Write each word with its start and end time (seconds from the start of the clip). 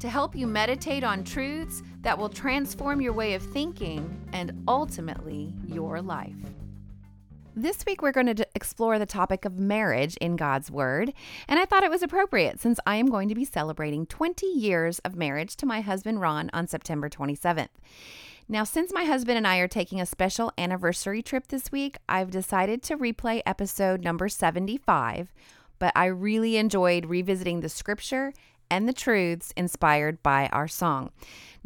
to 0.00 0.08
help 0.08 0.36
you 0.36 0.46
meditate 0.46 1.04
on 1.04 1.24
truths 1.24 1.82
that 2.02 2.16
will 2.18 2.28
transform 2.28 3.00
your 3.00 3.12
way 3.12 3.34
of 3.34 3.42
thinking 3.42 4.28
and 4.32 4.62
ultimately 4.68 5.54
your 5.66 6.02
life. 6.02 6.34
This 7.58 7.86
week, 7.86 8.02
we're 8.02 8.12
going 8.12 8.34
to 8.34 8.46
explore 8.54 8.98
the 8.98 9.06
topic 9.06 9.46
of 9.46 9.58
marriage 9.58 10.18
in 10.18 10.36
God's 10.36 10.70
Word, 10.70 11.14
and 11.48 11.58
I 11.58 11.64
thought 11.64 11.84
it 11.84 11.90
was 11.90 12.02
appropriate 12.02 12.60
since 12.60 12.78
I 12.86 12.96
am 12.96 13.06
going 13.06 13.30
to 13.30 13.34
be 13.34 13.46
celebrating 13.46 14.04
20 14.04 14.46
years 14.46 14.98
of 14.98 15.16
marriage 15.16 15.56
to 15.56 15.66
my 15.66 15.80
husband 15.80 16.20
Ron 16.20 16.50
on 16.52 16.66
September 16.66 17.08
27th. 17.08 17.68
Now, 18.46 18.64
since 18.64 18.92
my 18.92 19.04
husband 19.04 19.38
and 19.38 19.46
I 19.46 19.56
are 19.56 19.68
taking 19.68 20.02
a 20.02 20.06
special 20.06 20.52
anniversary 20.58 21.22
trip 21.22 21.48
this 21.48 21.72
week, 21.72 21.96
I've 22.06 22.30
decided 22.30 22.82
to 22.84 22.98
replay 22.98 23.40
episode 23.46 24.04
number 24.04 24.28
75, 24.28 25.32
but 25.78 25.92
I 25.96 26.06
really 26.06 26.58
enjoyed 26.58 27.06
revisiting 27.06 27.60
the 27.60 27.70
scripture 27.70 28.34
and 28.70 28.88
the 28.88 28.92
truths 28.92 29.52
inspired 29.56 30.22
by 30.22 30.48
our 30.52 30.68
song. 30.68 31.10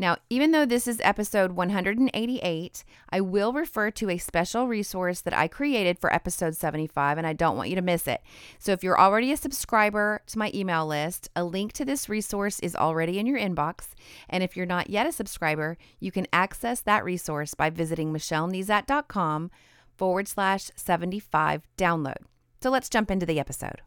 Now, 0.00 0.16
even 0.30 0.52
though 0.52 0.64
this 0.64 0.88
is 0.88 0.98
episode 1.04 1.52
188, 1.52 2.84
I 3.10 3.20
will 3.20 3.52
refer 3.52 3.90
to 3.90 4.08
a 4.08 4.16
special 4.16 4.66
resource 4.66 5.20
that 5.20 5.36
I 5.36 5.46
created 5.46 5.98
for 5.98 6.10
episode 6.10 6.56
75, 6.56 7.18
and 7.18 7.26
I 7.26 7.34
don't 7.34 7.54
want 7.54 7.68
you 7.68 7.76
to 7.76 7.82
miss 7.82 8.08
it. 8.08 8.22
So, 8.58 8.72
if 8.72 8.82
you're 8.82 8.98
already 8.98 9.30
a 9.30 9.36
subscriber 9.36 10.22
to 10.28 10.38
my 10.38 10.50
email 10.54 10.86
list, 10.86 11.28
a 11.36 11.44
link 11.44 11.74
to 11.74 11.84
this 11.84 12.08
resource 12.08 12.60
is 12.60 12.74
already 12.74 13.18
in 13.18 13.26
your 13.26 13.38
inbox. 13.38 13.88
And 14.30 14.42
if 14.42 14.56
you're 14.56 14.64
not 14.64 14.88
yet 14.88 15.06
a 15.06 15.12
subscriber, 15.12 15.76
you 15.98 16.10
can 16.10 16.26
access 16.32 16.80
that 16.80 17.04
resource 17.04 17.52
by 17.52 17.68
visiting 17.68 18.10
michellenezat.com 18.10 19.50
forward 19.98 20.28
slash 20.28 20.70
75 20.76 21.68
download. 21.76 22.22
So, 22.62 22.70
let's 22.70 22.88
jump 22.88 23.10
into 23.10 23.26
the 23.26 23.38
episode. 23.38 23.82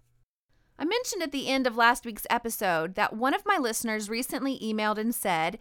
I 0.84 0.86
mentioned 0.86 1.24
at 1.24 1.32
the 1.32 1.48
end 1.48 1.66
of 1.66 1.78
last 1.78 2.06
week's 2.06 2.28
episode 2.30 2.96
that 2.96 3.16
one 3.16 3.34
of 3.34 3.46
my 3.46 3.58
listeners 3.58 4.10
recently 4.10 4.60
emailed 4.60 4.98
and 4.98 5.16
said, 5.16 5.58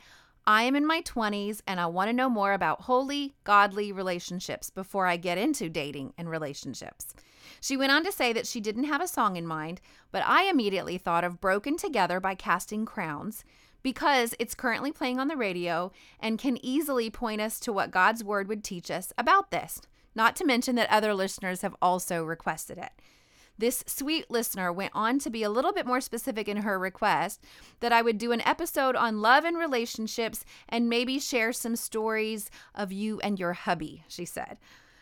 I 0.49 0.65
am 0.65 0.75
in 0.75 0.85
my 0.85 1.01
20s 1.01 1.61
and 1.65 1.79
I 1.79 1.87
want 1.87 2.09
to 2.09 2.13
know 2.13 2.29
more 2.29 2.53
about 2.55 2.81
holy, 2.81 3.37
godly 3.45 3.93
relationships 3.93 4.69
before 4.69 5.07
I 5.07 5.17
get 5.17 5.39
into 5.39 5.69
dating 5.69 6.13
and 6.19 6.29
relationships. 6.29 7.15
She 7.61 7.77
went 7.77 7.93
on 7.93 8.03
to 8.03 8.11
say 8.11 8.33
that 8.33 8.49
she 8.49 8.61
didn't 8.61 8.83
have 8.83 9.01
a 9.01 9.07
song 9.07 9.37
in 9.37 9.47
mind, 9.47 9.81
but 10.11 10.25
I 10.27 10.51
immediately 10.51 10.99
thought 10.99 11.23
of 11.23 11.41
Broken 11.41 11.77
Together 11.77 12.19
by 12.19 12.35
Casting 12.35 12.85
Crowns 12.85 13.45
because 13.85 14.35
it's 14.41 14.57
currently 14.57 14.91
playing 14.91 15.21
on 15.21 15.29
the 15.29 15.37
radio 15.37 15.93
and 16.19 16.37
can 16.37 16.59
easily 16.67 17.11
point 17.11 17.41
us 17.41 17.61
to 17.61 17.73
what 17.73 17.93
God's 17.93 18.25
Word 18.25 18.49
would 18.49 18.65
teach 18.65 18.91
us 18.91 19.13
about 19.17 19.53
this, 19.53 19.81
not 20.17 20.35
to 20.35 20.45
mention 20.45 20.75
that 20.75 20.91
other 20.91 21.15
listeners 21.15 21.63
have 21.63 21.77
also 21.81 22.25
requested 22.25 22.77
it. 22.77 22.91
This 23.59 23.85
sweet 23.87 24.31
listener 24.31 24.73
went 24.73 24.93
on 24.95 25.19
to 25.21 25.31
be 25.31 25.43
a 25.43 25.51
little 25.51 25.73
bit 25.73 25.87
more 25.87 26.01
specific 26.01 26.49
in 26.49 26.59
her 26.59 26.79
request 26.79 27.45
that 27.81 27.93
I 27.93 28.03
would 28.03 28.19
do 28.19 28.33
an 28.33 28.41
episode 28.43 28.97
on 28.97 29.21
love 29.21 29.45
and 29.45 29.57
relationships 29.57 30.45
and 30.69 30.89
maybe 30.89 31.19
share 31.19 31.53
some 31.53 31.77
stories 31.77 32.51
of 32.75 32.93
you 32.93 33.21
and 33.21 33.39
your 33.39 33.53
hubby, 33.53 34.05
she 34.09 34.25
said. 34.25 34.59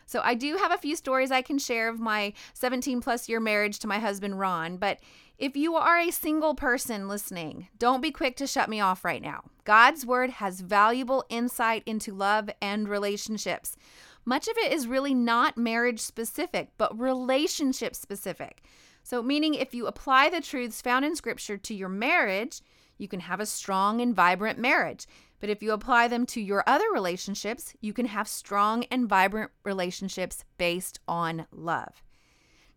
So 0.06 0.20
I 0.24 0.34
do 0.34 0.56
have 0.56 0.72
a 0.72 0.78
few 0.78 0.96
stories 0.96 1.30
I 1.30 1.40
can 1.40 1.58
share 1.58 1.88
of 1.88 2.00
my 2.00 2.32
17 2.54 3.00
plus 3.00 3.28
year 3.28 3.38
marriage 3.38 3.78
to 3.78 3.86
my 3.86 4.00
husband 4.00 4.40
Ron, 4.40 4.76
but 4.76 4.98
if 5.38 5.56
you 5.56 5.76
are 5.76 5.98
a 5.98 6.10
single 6.10 6.54
person 6.54 7.08
listening, 7.08 7.68
don't 7.78 8.02
be 8.02 8.10
quick 8.10 8.36
to 8.38 8.46
shut 8.46 8.68
me 8.68 8.80
off 8.80 9.04
right 9.04 9.22
now. 9.22 9.44
God's 9.64 10.04
word 10.04 10.30
has 10.30 10.60
valuable 10.60 11.24
insight 11.28 11.82
into 11.86 12.12
love 12.12 12.50
and 12.60 12.88
relationships. 12.88 13.76
Much 14.24 14.48
of 14.48 14.56
it 14.58 14.72
is 14.72 14.86
really 14.86 15.14
not 15.14 15.56
marriage 15.56 16.00
specific, 16.00 16.70
but 16.78 16.98
relationship 16.98 17.94
specific. 17.94 18.62
So, 19.02 19.22
meaning 19.22 19.54
if 19.54 19.74
you 19.74 19.86
apply 19.86 20.28
the 20.28 20.40
truths 20.40 20.82
found 20.82 21.04
in 21.04 21.16
Scripture 21.16 21.56
to 21.56 21.74
your 21.74 21.88
marriage, 21.88 22.60
you 22.98 23.08
can 23.08 23.20
have 23.20 23.40
a 23.40 23.46
strong 23.46 24.00
and 24.00 24.14
vibrant 24.14 24.58
marriage. 24.58 25.06
But 25.40 25.48
if 25.48 25.62
you 25.62 25.72
apply 25.72 26.08
them 26.08 26.26
to 26.26 26.40
your 26.40 26.62
other 26.66 26.84
relationships, 26.92 27.72
you 27.80 27.94
can 27.94 28.06
have 28.06 28.28
strong 28.28 28.84
and 28.90 29.08
vibrant 29.08 29.50
relationships 29.64 30.44
based 30.58 31.00
on 31.08 31.46
love. 31.50 32.02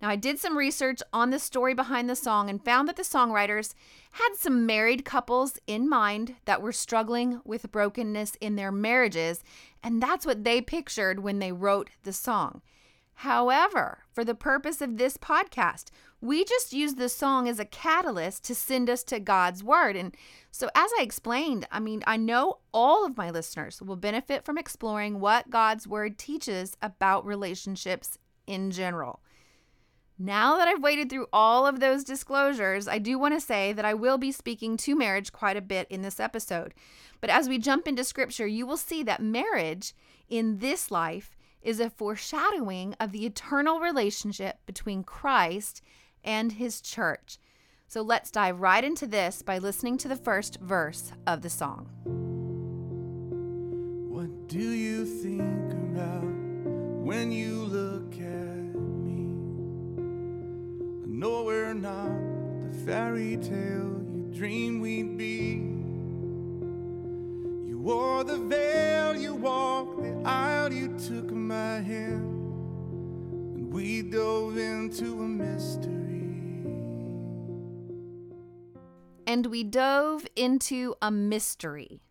Now, 0.03 0.09
I 0.09 0.17
did 0.17 0.37
some 0.37 0.57
research 0.57 0.99
on 1.13 1.29
the 1.29 1.39
story 1.39 1.73
behind 1.73 2.09
the 2.09 2.15
song 2.17 2.49
and 2.49 2.61
found 2.61 2.89
that 2.89 2.97
the 2.97 3.03
songwriters 3.03 3.73
had 4.11 4.33
some 4.35 4.65
married 4.65 5.05
couples 5.05 5.57
in 5.65 5.87
mind 5.87 6.35
that 6.43 6.61
were 6.61 6.73
struggling 6.73 7.39
with 7.45 7.71
brokenness 7.71 8.35
in 8.41 8.57
their 8.57 8.69
marriages, 8.69 9.45
and 9.81 10.03
that's 10.03 10.25
what 10.25 10.43
they 10.43 10.59
pictured 10.59 11.21
when 11.21 11.39
they 11.39 11.53
wrote 11.53 11.89
the 12.03 12.11
song. 12.11 12.61
However, 13.13 13.99
for 14.11 14.25
the 14.25 14.35
purpose 14.35 14.81
of 14.81 14.97
this 14.97 15.15
podcast, 15.15 15.85
we 16.19 16.43
just 16.43 16.73
use 16.73 16.95
the 16.95 17.07
song 17.07 17.47
as 17.47 17.57
a 17.57 17.63
catalyst 17.63 18.43
to 18.43 18.55
send 18.55 18.89
us 18.89 19.05
to 19.05 19.21
God's 19.21 19.63
word. 19.63 19.95
And 19.95 20.13
so, 20.51 20.67
as 20.75 20.91
I 20.99 21.01
explained, 21.01 21.65
I 21.71 21.79
mean, 21.79 22.03
I 22.05 22.17
know 22.17 22.57
all 22.73 23.05
of 23.05 23.15
my 23.15 23.29
listeners 23.31 23.81
will 23.81 23.95
benefit 23.95 24.43
from 24.43 24.57
exploring 24.57 25.21
what 25.21 25.49
God's 25.49 25.87
word 25.87 26.17
teaches 26.17 26.75
about 26.81 27.25
relationships 27.25 28.17
in 28.45 28.69
general. 28.69 29.21
Now 30.19 30.57
that 30.57 30.68
I've 30.68 30.84
waded 30.84 31.09
through 31.09 31.28
all 31.34 31.66
of 31.66 31.79
those 31.79 32.03
disclosures, 32.03 32.88
I 32.88 33.00
do 33.00 33.18
want 33.18 33.34
to 33.34 33.41
say 33.41 33.74
that 33.74 33.85
I 33.85 33.96
will 33.96 34.19
be 34.19 34.31
speaking 34.31 34.78
to 34.78 34.96
marriage 34.96 35.31
quite 35.31 35.57
a 35.57 35.62
bit 35.62 35.88
in 35.90 36.03
this 36.03 36.19
episode. 36.19 36.74
But 37.19 37.31
as 37.31 37.50
we 37.50 37.57
jump 37.57 37.88
into 37.88 38.03
scripture, 38.03 38.46
you 38.46 38.68
will 38.68 38.78
see 38.78 39.01
that 39.03 39.22
marriage 39.22 39.94
in 40.29 40.59
this 40.59 40.91
life 40.91 41.35
is 41.63 41.79
a 41.79 41.90
foreshadowing 41.90 42.94
of 43.00 43.12
the 43.12 43.25
eternal 43.25 43.79
relationship 43.79 44.59
between 44.66 45.03
Christ 45.03 45.81
and 46.24 46.51
his 46.51 46.80
church. 46.80 47.40
So 47.88 48.01
let's 48.01 48.31
dive 48.31 48.62
right 48.62 48.84
into 48.84 49.07
this 49.07 49.41
by 49.41 49.57
listening 49.57 49.97
to 50.00 50.07
the 50.07 50.16
first 50.16 50.59
verse 50.59 51.12
of 51.25 51.41
the 51.41 51.50
song. 51.50 51.90
What 54.09 54.47
do 54.47 54.72
you 54.72 55.06
think 55.06 55.74
about 55.74 56.24
when 57.03 57.31
you 57.31 57.63
look 57.63 57.82
know 61.23 61.44
we're 61.44 61.73
not 61.73 62.11
the 62.69 62.78
fairy 62.85 63.38
tale 63.38 63.95
you 64.11 64.29
dreamed 64.34 64.81
we'd 64.81 65.17
be. 65.17 65.63
You 67.69 67.79
wore 67.79 68.25
the 68.25 68.39
veil, 68.39 69.16
you 69.16 69.33
walked 69.33 70.03
the 70.03 70.22
aisle, 70.25 70.73
you 70.73 70.89
took 70.97 71.31
my 71.31 71.79
hand, 71.79 72.25
and 73.56 73.72
we 73.72 74.01
dove 74.01 74.57
into 74.57 75.22
a 75.22 75.28
mystery. 75.29 76.28
And 79.25 79.45
we 79.45 79.63
dove 79.63 80.28
into 80.35 80.95
a 81.01 81.09
mystery. 81.09 82.01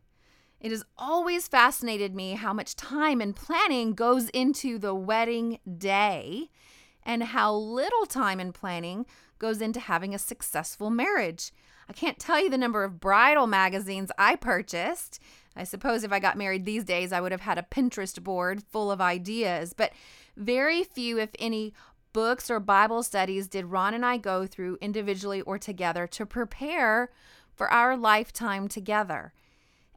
It 0.59 0.71
has 0.71 0.84
always 0.97 1.49
fascinated 1.49 2.15
me 2.15 2.33
how 2.33 2.55
much 2.55 2.77
time 2.77 3.21
and 3.21 3.37
planning 3.37 3.93
goes 3.93 4.31
into 4.31 4.78
the 4.78 4.95
wedding 4.95 5.59
day 5.77 6.49
and 7.05 7.23
how 7.23 7.55
little 7.55 8.07
time 8.07 8.41
and 8.41 8.55
planning 8.55 9.07
goes 9.39 9.61
into 9.61 9.81
having 9.81 10.15
a 10.15 10.19
successful 10.19 10.91
marriage. 10.91 11.53
I 11.89 11.93
can't 11.93 12.19
tell 12.19 12.43
you 12.43 12.49
the 12.49 12.59
number 12.59 12.85
of 12.85 13.01
bridal 13.01 13.47
magazines 13.47 14.11
I 14.17 14.37
purchased. 14.37 15.19
I 15.57 15.65
suppose 15.65 16.04
if 16.04 16.13
I 16.13 16.21
got 16.21 16.39
married 16.39 16.65
these 16.65 16.84
days, 16.84 17.13
I 17.13 17.21
would 17.21 17.33
have 17.33 17.43
had 17.43 17.59
a 17.59 17.66
Pinterest 17.71 18.22
board 18.22 18.63
full 18.63 18.91
of 18.91 19.01
ideas, 19.01 19.75
but 19.77 19.93
very 20.37 20.83
few, 20.84 21.19
if 21.19 21.31
any, 21.39 21.75
books 22.13 22.51
or 22.51 22.60
Bible 22.60 23.03
studies 23.03 23.48
did 23.48 23.66
Ron 23.66 23.95
and 23.95 24.07
I 24.07 24.16
go 24.16 24.47
through 24.47 24.78
individually 24.81 25.41
or 25.43 25.59
together 25.59 26.07
to 26.09 26.27
prepare 26.27 27.10
for 27.55 27.71
our 27.71 27.97
lifetime 27.97 28.69
together. 28.69 29.33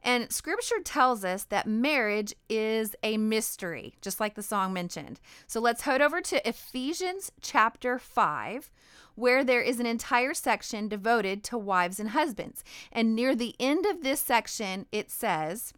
And 0.06 0.32
scripture 0.32 0.78
tells 0.84 1.24
us 1.24 1.42
that 1.44 1.66
marriage 1.66 2.32
is 2.48 2.94
a 3.02 3.16
mystery, 3.16 3.96
just 4.00 4.20
like 4.20 4.36
the 4.36 4.42
song 4.42 4.72
mentioned. 4.72 5.18
So 5.48 5.58
let's 5.58 5.82
head 5.82 6.00
over 6.00 6.20
to 6.20 6.48
Ephesians 6.48 7.32
chapter 7.40 7.98
5, 7.98 8.70
where 9.16 9.42
there 9.42 9.60
is 9.60 9.80
an 9.80 9.86
entire 9.86 10.32
section 10.32 10.86
devoted 10.86 11.42
to 11.44 11.58
wives 11.58 11.98
and 11.98 12.10
husbands. 12.10 12.62
And 12.92 13.16
near 13.16 13.34
the 13.34 13.56
end 13.58 13.84
of 13.84 14.04
this 14.04 14.20
section, 14.20 14.86
it 14.92 15.10
says, 15.10 15.74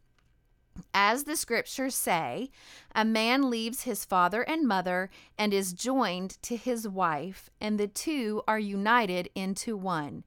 as 0.93 1.25
the 1.25 1.35
scriptures 1.35 1.95
say, 1.95 2.51
a 2.95 3.07
man 3.07 3.49
leaves 3.49 3.85
his 3.85 4.05
father 4.05 4.43
and 4.43 4.69
mother 4.69 5.09
and 5.39 5.55
is 5.55 5.73
joined 5.73 6.37
to 6.43 6.55
his 6.55 6.87
wife, 6.87 7.49
and 7.63 7.81
the 7.81 7.89
two 7.89 8.43
are 8.47 8.59
united 8.59 9.31
into 9.35 9.75
one. 9.75 10.25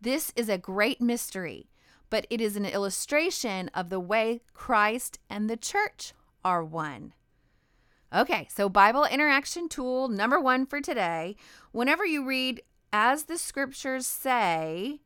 This 0.00 0.32
is 0.36 0.48
a 0.48 0.56
great 0.56 1.02
mystery 1.02 1.68
but 2.10 2.26
it 2.30 2.40
is 2.40 2.56
an 2.56 2.64
illustration 2.64 3.70
of 3.74 3.90
the 3.90 4.00
way 4.00 4.40
Christ 4.54 5.18
and 5.28 5.48
the 5.48 5.56
church 5.56 6.12
are 6.44 6.64
one. 6.64 7.12
Okay, 8.14 8.46
so 8.50 8.68
Bible 8.68 9.04
interaction 9.04 9.68
tool 9.68 10.08
number 10.08 10.40
one 10.40 10.64
for 10.64 10.80
today. 10.80 11.36
Whenever 11.72 12.06
you 12.06 12.24
read, 12.24 12.62
as 12.92 13.24
the 13.24 13.36
scriptures 13.36 14.06
say, 14.06 15.00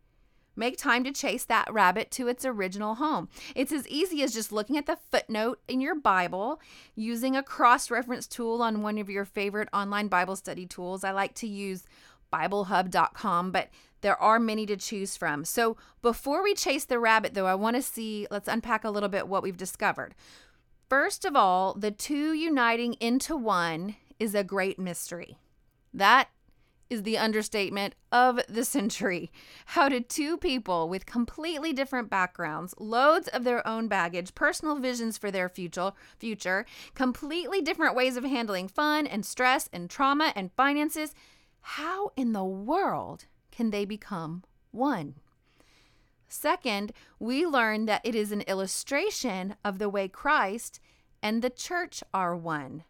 make 0.55 0.77
time 0.77 1.03
to 1.05 1.13
chase 1.13 1.45
that 1.47 1.73
rabbit 1.73 2.11
to 2.13 2.29
its 2.29 2.45
original 2.45 2.97
home. 2.97 3.29
It's 3.55 3.73
as 3.73 3.89
easy 3.89 4.23
as 4.23 4.35
just 4.35 4.53
looking 4.53 4.77
at 4.77 4.87
the 4.87 4.99
footnote 5.11 5.61
in 5.67 5.81
your 5.81 5.95
Bible, 5.95 6.61
using 6.95 7.35
a 7.35 7.43
cross 7.43 7.91
reference 7.91 8.27
tool 8.27 8.63
on 8.63 8.83
one 8.83 8.99
of 8.99 9.09
your 9.09 9.25
favorite 9.25 9.71
online 9.73 10.09
Bible 10.09 10.37
study 10.37 10.67
tools. 10.67 11.03
I 11.03 11.13
like 11.13 11.35
to 11.37 11.49
use 11.49 11.85
BibleHub.com, 12.33 13.51
but 13.51 13.71
there 14.01 14.21
are 14.21 14.39
many 14.39 14.67
to 14.67 14.77
choose 14.77 15.17
from. 15.17 15.45
So 15.45 15.77
before 16.03 16.43
we 16.43 16.55
chase 16.55 16.85
the 16.85 16.99
rabbit, 16.99 17.35
though, 17.35 17.47
I 17.47 17.55
want 17.55 17.77
to 17.77 17.83
see, 17.83 18.27
let's 18.31 18.49
unpack 18.49 18.85
a 18.85 18.91
little 18.91 19.09
bit 19.09 19.29
what 19.29 19.43
we've 19.43 19.57
discovered. 19.57 20.15
First 20.89 21.25
of 21.25 21.37
all, 21.37 21.75
the 21.75 21.91
two 21.91 22.33
uniting 22.33 22.95
into 22.95 23.37
one 23.37 23.97
is 24.19 24.35
a 24.35 24.45
great 24.45 24.79
mystery. 24.79 25.39
That 25.95 26.29
is 26.91 27.05
the 27.05 27.17
understatement 27.17 27.95
of 28.11 28.41
the 28.49 28.65
century. 28.65 29.31
How 29.67 29.89
did 29.89 30.09
two 30.09 30.37
people 30.37 30.89
with 30.89 31.07
completely 31.07 31.73
different 31.73 32.11
backgrounds, 32.11 32.75
loads 32.79 33.29
of 33.29 33.45
their 33.45 33.67
own 33.67 33.87
baggage, 33.87 34.35
personal 34.35 34.75
visions 34.77 35.17
for 35.17 35.31
their 35.31 35.49
future, 35.49 35.93
future, 36.19 36.67
completely 36.95 37.63
different 37.63 37.95
ways 37.95 38.17
of 38.17 38.25
handling 38.25 38.67
fun 38.67 39.07
and 39.07 39.25
stress 39.25 39.69
and 39.73 39.89
trauma 39.89 40.33
and 40.35 40.51
finances, 40.53 41.15
how 41.61 42.11
in 42.17 42.33
the 42.33 42.45
world 42.45 43.27
can 43.51 43.71
they 43.71 43.85
become 43.85 44.45
one? 44.71 45.15
Second, 46.29 46.93
we 47.19 47.45
learn 47.45 47.87
that 47.87 48.03
it 48.05 48.15
is 48.15 48.31
an 48.31 48.43
illustration 48.43 49.57
of 49.65 49.79
the 49.79 49.89
way 49.89 50.07
Christ 50.07 50.81
and 51.23 51.43
the 51.43 51.51
church 51.51 52.03
are 52.15 52.37
one. 52.37 52.85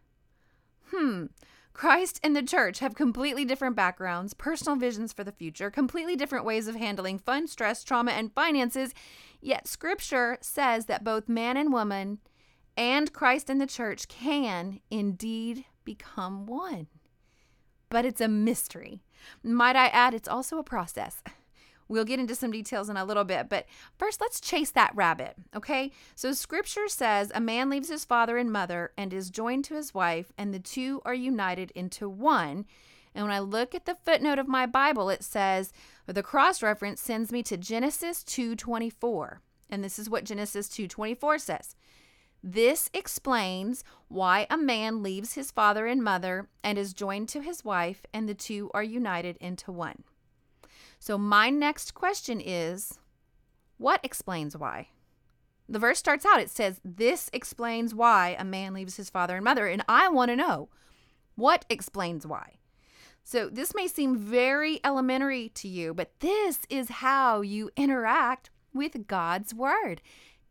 Hmm. 0.90 1.26
Christ 1.72 2.20
and 2.22 2.36
the 2.36 2.42
church 2.42 2.80
have 2.80 2.94
completely 2.94 3.44
different 3.44 3.76
backgrounds, 3.76 4.34
personal 4.34 4.76
visions 4.76 5.12
for 5.12 5.24
the 5.24 5.32
future, 5.32 5.70
completely 5.70 6.16
different 6.16 6.44
ways 6.44 6.68
of 6.68 6.74
handling 6.74 7.18
fun, 7.18 7.46
stress, 7.46 7.84
trauma, 7.84 8.10
and 8.10 8.34
finances. 8.34 8.92
Yet 9.40 9.66
scripture 9.66 10.36
says 10.42 10.86
that 10.86 11.04
both 11.04 11.28
man 11.28 11.56
and 11.56 11.72
woman 11.72 12.18
and 12.76 13.12
Christ 13.12 13.48
and 13.48 13.60
the 13.60 13.66
church 13.66 14.08
can 14.08 14.80
indeed 14.90 15.64
become 15.84 16.44
one. 16.44 16.88
But 17.88 18.04
it's 18.04 18.20
a 18.20 18.28
mystery. 18.28 19.02
Might 19.42 19.76
I 19.76 19.86
add, 19.88 20.14
it's 20.14 20.28
also 20.28 20.58
a 20.58 20.64
process. 20.64 21.22
We'll 21.88 22.04
get 22.04 22.20
into 22.20 22.36
some 22.36 22.52
details 22.52 22.88
in 22.88 22.96
a 22.96 23.04
little 23.04 23.24
bit, 23.24 23.48
but 23.48 23.66
first 23.98 24.20
let's 24.20 24.40
chase 24.40 24.70
that 24.70 24.94
rabbit, 24.94 25.34
okay? 25.56 25.90
So 26.14 26.32
scripture 26.32 26.86
says 26.86 27.32
a 27.34 27.40
man 27.40 27.68
leaves 27.68 27.88
his 27.88 28.04
father 28.04 28.36
and 28.36 28.52
mother 28.52 28.92
and 28.96 29.12
is 29.12 29.28
joined 29.28 29.64
to 29.64 29.74
his 29.74 29.92
wife, 29.92 30.32
and 30.38 30.54
the 30.54 30.60
two 30.60 31.02
are 31.04 31.14
united 31.14 31.72
into 31.72 32.08
one. 32.08 32.66
And 33.12 33.24
when 33.24 33.34
I 33.34 33.40
look 33.40 33.74
at 33.74 33.86
the 33.86 33.96
footnote 34.04 34.38
of 34.38 34.46
my 34.46 34.66
Bible, 34.66 35.10
it 35.10 35.24
says, 35.24 35.72
the 36.06 36.22
cross 36.22 36.62
reference 36.62 37.00
sends 37.00 37.32
me 37.32 37.42
to 37.44 37.56
Genesis 37.56 38.22
2:24. 38.22 39.40
And 39.68 39.82
this 39.82 39.98
is 39.98 40.08
what 40.08 40.24
Genesis 40.24 40.68
2:24 40.68 41.40
says. 41.40 41.74
This 42.42 42.88
explains 42.94 43.84
why 44.08 44.46
a 44.48 44.56
man 44.56 45.02
leaves 45.02 45.34
his 45.34 45.50
father 45.50 45.86
and 45.86 46.02
mother 46.02 46.48
and 46.64 46.78
is 46.78 46.94
joined 46.94 47.28
to 47.30 47.40
his 47.40 47.64
wife, 47.64 48.06
and 48.14 48.28
the 48.28 48.34
two 48.34 48.70
are 48.72 48.82
united 48.82 49.36
into 49.38 49.70
one. 49.70 50.04
So, 50.98 51.18
my 51.18 51.50
next 51.50 51.94
question 51.94 52.40
is 52.40 52.98
what 53.76 54.00
explains 54.02 54.56
why? 54.56 54.88
The 55.68 55.78
verse 55.78 55.98
starts 55.98 56.26
out, 56.26 56.40
it 56.40 56.50
says, 56.50 56.80
This 56.84 57.30
explains 57.32 57.94
why 57.94 58.36
a 58.38 58.44
man 58.44 58.74
leaves 58.74 58.96
his 58.96 59.08
father 59.08 59.36
and 59.36 59.44
mother. 59.44 59.66
And 59.66 59.84
I 59.88 60.08
want 60.08 60.30
to 60.30 60.36
know 60.36 60.68
what 61.36 61.64
explains 61.70 62.26
why. 62.26 62.56
So, 63.22 63.48
this 63.48 63.74
may 63.74 63.86
seem 63.86 64.16
very 64.16 64.80
elementary 64.82 65.50
to 65.50 65.68
you, 65.68 65.94
but 65.94 66.10
this 66.20 66.60
is 66.68 66.88
how 66.88 67.42
you 67.42 67.70
interact 67.76 68.50
with 68.74 69.06
God's 69.06 69.54
Word. 69.54 70.02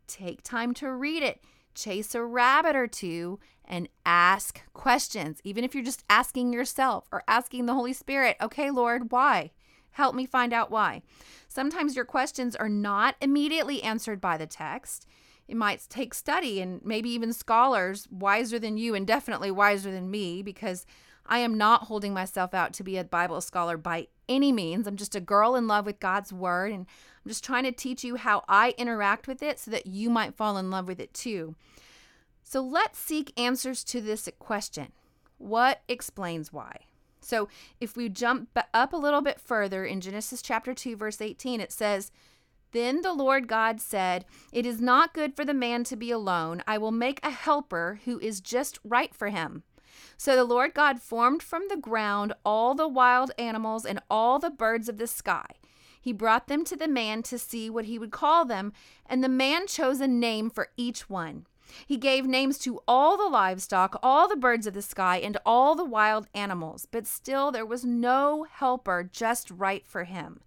Take 0.06 0.42
time 0.42 0.72
to 0.74 0.90
read 0.90 1.22
it, 1.22 1.44
chase 1.74 2.14
a 2.14 2.24
rabbit 2.24 2.76
or 2.76 2.86
two, 2.86 3.38
and 3.64 3.88
ask 4.04 4.62
questions, 4.72 5.40
even 5.44 5.62
if 5.62 5.74
you're 5.74 5.84
just 5.84 6.04
asking 6.10 6.52
yourself 6.52 7.06
or 7.12 7.22
asking 7.28 7.66
the 7.66 7.74
Holy 7.74 7.92
Spirit, 7.92 8.36
okay, 8.40 8.70
Lord, 8.70 9.12
why? 9.12 9.52
Help 9.92 10.14
me 10.14 10.26
find 10.26 10.52
out 10.52 10.70
why. 10.70 11.02
Sometimes 11.48 11.94
your 11.94 12.04
questions 12.04 12.56
are 12.56 12.68
not 12.68 13.14
immediately 13.20 13.82
answered 13.82 14.20
by 14.20 14.36
the 14.36 14.46
text. 14.46 15.06
It 15.46 15.56
might 15.56 15.86
take 15.88 16.14
study 16.14 16.60
and 16.60 16.80
maybe 16.84 17.10
even 17.10 17.32
scholars 17.32 18.08
wiser 18.10 18.58
than 18.58 18.76
you 18.76 18.94
and 18.94 19.06
definitely 19.06 19.50
wiser 19.50 19.90
than 19.90 20.10
me 20.10 20.42
because 20.42 20.86
I 21.26 21.38
am 21.38 21.56
not 21.56 21.84
holding 21.84 22.12
myself 22.12 22.54
out 22.54 22.72
to 22.74 22.84
be 22.84 22.96
a 22.96 23.04
Bible 23.04 23.40
scholar 23.40 23.76
by 23.76 24.08
any 24.30 24.52
means. 24.52 24.86
I'm 24.86 24.96
just 24.96 25.14
a 25.14 25.20
girl 25.20 25.56
in 25.56 25.66
love 25.66 25.84
with 25.84 26.00
God's 26.00 26.32
word 26.32 26.72
and 26.72 26.86
I'm 27.22 27.28
just 27.28 27.44
trying 27.44 27.64
to 27.64 27.72
teach 27.72 28.02
you 28.02 28.16
how 28.16 28.44
I 28.48 28.74
interact 28.78 29.26
with 29.26 29.42
it 29.42 29.58
so 29.58 29.70
that 29.72 29.86
you 29.86 30.08
might 30.08 30.36
fall 30.36 30.56
in 30.56 30.70
love 30.70 30.88
with 30.88 31.00
it 31.00 31.12
too. 31.12 31.56
So 32.42 32.62
let's 32.62 32.98
seek 32.98 33.38
answers 33.38 33.84
to 33.84 34.00
this 34.00 34.28
question 34.38 34.92
What 35.36 35.82
explains 35.88 36.52
why? 36.52 36.78
So 37.20 37.48
if 37.80 37.96
we 37.96 38.08
jump 38.08 38.48
up 38.72 38.92
a 38.92 38.96
little 38.96 39.20
bit 39.20 39.38
further 39.38 39.84
in 39.84 40.00
Genesis 40.00 40.40
chapter 40.40 40.72
2, 40.72 40.96
verse 40.96 41.20
18, 41.20 41.60
it 41.60 41.70
says, 41.70 42.10
Then 42.72 43.02
the 43.02 43.12
Lord 43.12 43.46
God 43.46 43.80
said, 43.80 44.24
It 44.52 44.64
is 44.64 44.80
not 44.80 45.12
good 45.12 45.36
for 45.36 45.44
the 45.44 45.54
man 45.54 45.84
to 45.84 45.96
be 45.96 46.10
alone. 46.10 46.62
I 46.66 46.78
will 46.78 46.92
make 46.92 47.20
a 47.22 47.30
helper 47.30 48.00
who 48.04 48.18
is 48.20 48.40
just 48.40 48.78
right 48.82 49.14
for 49.14 49.28
him. 49.28 49.64
So 50.16 50.36
the 50.36 50.44
Lord 50.44 50.74
God 50.74 51.00
formed 51.00 51.42
from 51.42 51.64
the 51.68 51.76
ground 51.76 52.32
all 52.44 52.74
the 52.74 52.88
wild 52.88 53.30
animals 53.38 53.84
and 53.84 54.00
all 54.10 54.38
the 54.38 54.50
birds 54.50 54.88
of 54.88 54.98
the 54.98 55.06
sky. 55.06 55.46
He 56.00 56.12
brought 56.12 56.48
them 56.48 56.64
to 56.64 56.76
the 56.76 56.88
man 56.88 57.22
to 57.24 57.38
see 57.38 57.68
what 57.68 57.84
he 57.84 57.98
would 57.98 58.10
call 58.10 58.44
them, 58.44 58.72
and 59.06 59.22
the 59.22 59.28
man 59.28 59.66
chose 59.66 60.00
a 60.00 60.08
name 60.08 60.48
for 60.48 60.68
each 60.76 61.10
one. 61.10 61.46
He 61.86 61.96
gave 61.96 62.26
names 62.26 62.58
to 62.60 62.80
all 62.88 63.16
the 63.16 63.28
livestock, 63.28 63.98
all 64.02 64.28
the 64.28 64.36
birds 64.36 64.66
of 64.66 64.74
the 64.74 64.82
sky, 64.82 65.18
and 65.18 65.36
all 65.44 65.74
the 65.74 65.84
wild 65.84 66.26
animals, 66.34 66.86
but 66.90 67.06
still 67.06 67.52
there 67.52 67.66
was 67.66 67.84
no 67.84 68.44
helper 68.50 69.08
just 69.10 69.50
right 69.50 69.86
for 69.86 70.04
him. 70.04 70.40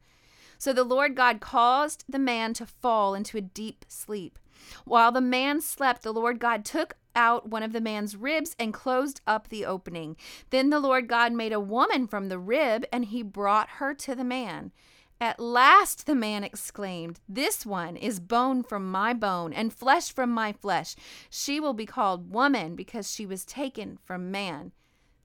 So 0.57 0.73
the 0.73 0.83
Lord 0.83 1.15
God 1.15 1.39
caused 1.39 2.03
the 2.07 2.19
man 2.19 2.53
to 2.55 2.65
fall 2.65 3.13
into 3.15 3.37
a 3.37 3.41
deep 3.41 3.85
sleep. 3.87 4.39
While 4.85 5.11
the 5.11 5.21
man 5.21 5.61
slept, 5.61 6.03
the 6.03 6.13
Lord 6.13 6.39
God 6.39 6.65
took 6.65 6.95
out 7.15 7.49
one 7.49 7.63
of 7.63 7.73
the 7.73 7.81
man's 7.81 8.15
ribs 8.15 8.55
and 8.57 8.73
closed 8.73 9.21
up 9.27 9.49
the 9.49 9.65
opening. 9.65 10.15
Then 10.49 10.69
the 10.69 10.79
Lord 10.79 11.07
God 11.07 11.31
made 11.33 11.53
a 11.53 11.59
woman 11.59 12.07
from 12.07 12.29
the 12.29 12.39
rib, 12.39 12.85
and 12.91 13.05
he 13.05 13.21
brought 13.21 13.69
her 13.77 13.93
to 13.93 14.15
the 14.15 14.23
man. 14.23 14.71
At 15.21 15.39
last, 15.39 16.05
the 16.05 16.15
man 16.15 16.43
exclaimed, 16.43 17.19
This 17.29 17.65
one 17.65 17.95
is 17.95 18.19
bone 18.19 18.63
from 18.63 18.91
my 18.91 19.13
bone 19.13 19.53
and 19.53 19.73
flesh 19.73 20.11
from 20.11 20.31
my 20.31 20.51
flesh. 20.51 20.95
She 21.29 21.59
will 21.59 21.73
be 21.73 21.85
called 21.85 22.33
woman 22.33 22.75
because 22.75 23.09
she 23.09 23.25
was 23.25 23.45
taken 23.45 23.97
from 24.03 24.31
man. 24.31 24.73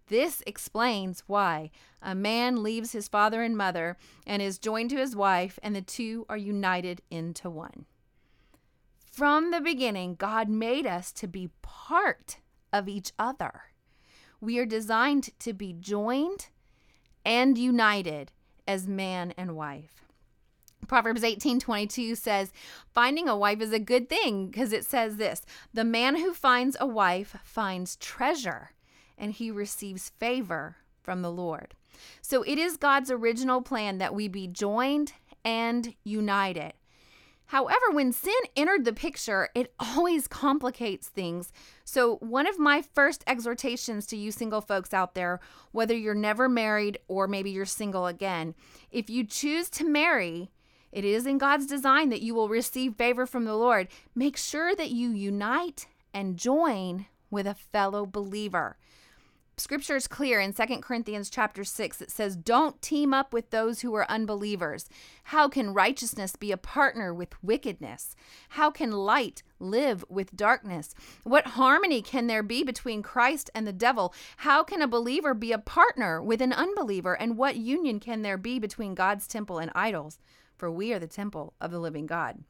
This 0.06 0.42
explains 0.46 1.24
why 1.26 1.70
a 2.00 2.14
man 2.14 2.62
leaves 2.62 2.92
his 2.92 3.08
father 3.08 3.42
and 3.42 3.56
mother 3.56 3.96
and 4.26 4.40
is 4.40 4.58
joined 4.58 4.90
to 4.90 4.96
his 4.96 5.16
wife, 5.16 5.58
and 5.62 5.74
the 5.74 5.82
two 5.82 6.24
are 6.28 6.36
united 6.36 7.02
into 7.10 7.50
one. 7.50 7.84
From 9.18 9.50
the 9.50 9.60
beginning, 9.60 10.14
God 10.14 10.48
made 10.48 10.86
us 10.86 11.10
to 11.14 11.26
be 11.26 11.50
part 11.60 12.36
of 12.72 12.88
each 12.88 13.10
other. 13.18 13.62
We 14.40 14.60
are 14.60 14.64
designed 14.64 15.36
to 15.40 15.52
be 15.52 15.72
joined 15.72 16.50
and 17.24 17.58
united 17.58 18.30
as 18.68 18.86
man 18.86 19.34
and 19.36 19.56
wife. 19.56 20.04
Proverbs 20.86 21.24
18:22 21.24 22.14
says, 22.14 22.52
"Finding 22.94 23.28
a 23.28 23.36
wife 23.36 23.60
is 23.60 23.72
a 23.72 23.80
good 23.80 24.08
thing 24.08 24.46
because 24.46 24.72
it 24.72 24.84
says 24.84 25.16
this, 25.16 25.42
the 25.74 25.82
man 25.82 26.14
who 26.14 26.32
finds 26.32 26.76
a 26.78 26.86
wife 26.86 27.34
finds 27.42 27.96
treasure 27.96 28.70
and 29.16 29.32
he 29.32 29.50
receives 29.50 30.10
favor 30.10 30.76
from 31.02 31.22
the 31.22 31.32
Lord." 31.32 31.74
So 32.22 32.42
it 32.44 32.56
is 32.56 32.76
God's 32.76 33.10
original 33.10 33.62
plan 33.62 33.98
that 33.98 34.14
we 34.14 34.28
be 34.28 34.46
joined 34.46 35.14
and 35.44 35.96
united. 36.04 36.74
However, 37.48 37.90
when 37.92 38.12
sin 38.12 38.34
entered 38.56 38.84
the 38.84 38.92
picture, 38.92 39.48
it 39.54 39.72
always 39.80 40.28
complicates 40.28 41.08
things. 41.08 41.50
So, 41.84 42.16
one 42.16 42.46
of 42.46 42.58
my 42.58 42.82
first 42.82 43.24
exhortations 43.26 44.06
to 44.06 44.16
you 44.16 44.30
single 44.32 44.60
folks 44.60 44.92
out 44.92 45.14
there, 45.14 45.40
whether 45.72 45.96
you're 45.96 46.14
never 46.14 46.48
married 46.48 46.98
or 47.08 47.26
maybe 47.26 47.50
you're 47.50 47.64
single 47.64 48.06
again, 48.06 48.54
if 48.90 49.08
you 49.08 49.24
choose 49.24 49.70
to 49.70 49.88
marry, 49.88 50.50
it 50.92 51.04
is 51.04 51.26
in 51.26 51.38
God's 51.38 51.66
design 51.66 52.10
that 52.10 52.22
you 52.22 52.34
will 52.34 52.50
receive 52.50 52.96
favor 52.96 53.26
from 53.26 53.44
the 53.44 53.56
Lord. 53.56 53.88
Make 54.14 54.36
sure 54.36 54.74
that 54.76 54.90
you 54.90 55.10
unite 55.10 55.86
and 56.12 56.36
join 56.36 57.06
with 57.30 57.46
a 57.46 57.54
fellow 57.54 58.04
believer. 58.04 58.76
Scripture 59.60 59.96
is 59.96 60.06
clear 60.06 60.40
in 60.40 60.52
2 60.52 60.80
Corinthians 60.80 61.30
chapter 61.30 61.64
6. 61.64 62.02
It 62.02 62.10
says, 62.10 62.36
Don't 62.36 62.80
team 62.80 63.12
up 63.12 63.32
with 63.32 63.50
those 63.50 63.80
who 63.80 63.94
are 63.94 64.10
unbelievers. 64.10 64.88
How 65.24 65.48
can 65.48 65.74
righteousness 65.74 66.36
be 66.36 66.52
a 66.52 66.56
partner 66.56 67.12
with 67.12 67.42
wickedness? 67.42 68.14
How 68.50 68.70
can 68.70 68.90
light 68.90 69.42
live 69.58 70.04
with 70.08 70.36
darkness? 70.36 70.94
What 71.24 71.48
harmony 71.48 72.02
can 72.02 72.26
there 72.26 72.42
be 72.42 72.62
between 72.62 73.02
Christ 73.02 73.50
and 73.54 73.66
the 73.66 73.72
devil? 73.72 74.14
How 74.38 74.62
can 74.62 74.82
a 74.82 74.88
believer 74.88 75.34
be 75.34 75.52
a 75.52 75.58
partner 75.58 76.22
with 76.22 76.40
an 76.40 76.52
unbeliever? 76.52 77.14
And 77.14 77.36
what 77.36 77.56
union 77.56 78.00
can 78.00 78.22
there 78.22 78.38
be 78.38 78.58
between 78.58 78.94
God's 78.94 79.26
temple 79.26 79.58
and 79.58 79.70
idols? 79.74 80.18
For 80.56 80.70
we 80.70 80.92
are 80.92 80.98
the 80.98 81.06
temple 81.06 81.54
of 81.60 81.70
the 81.70 81.78
living 81.78 82.06
God. 82.06 82.44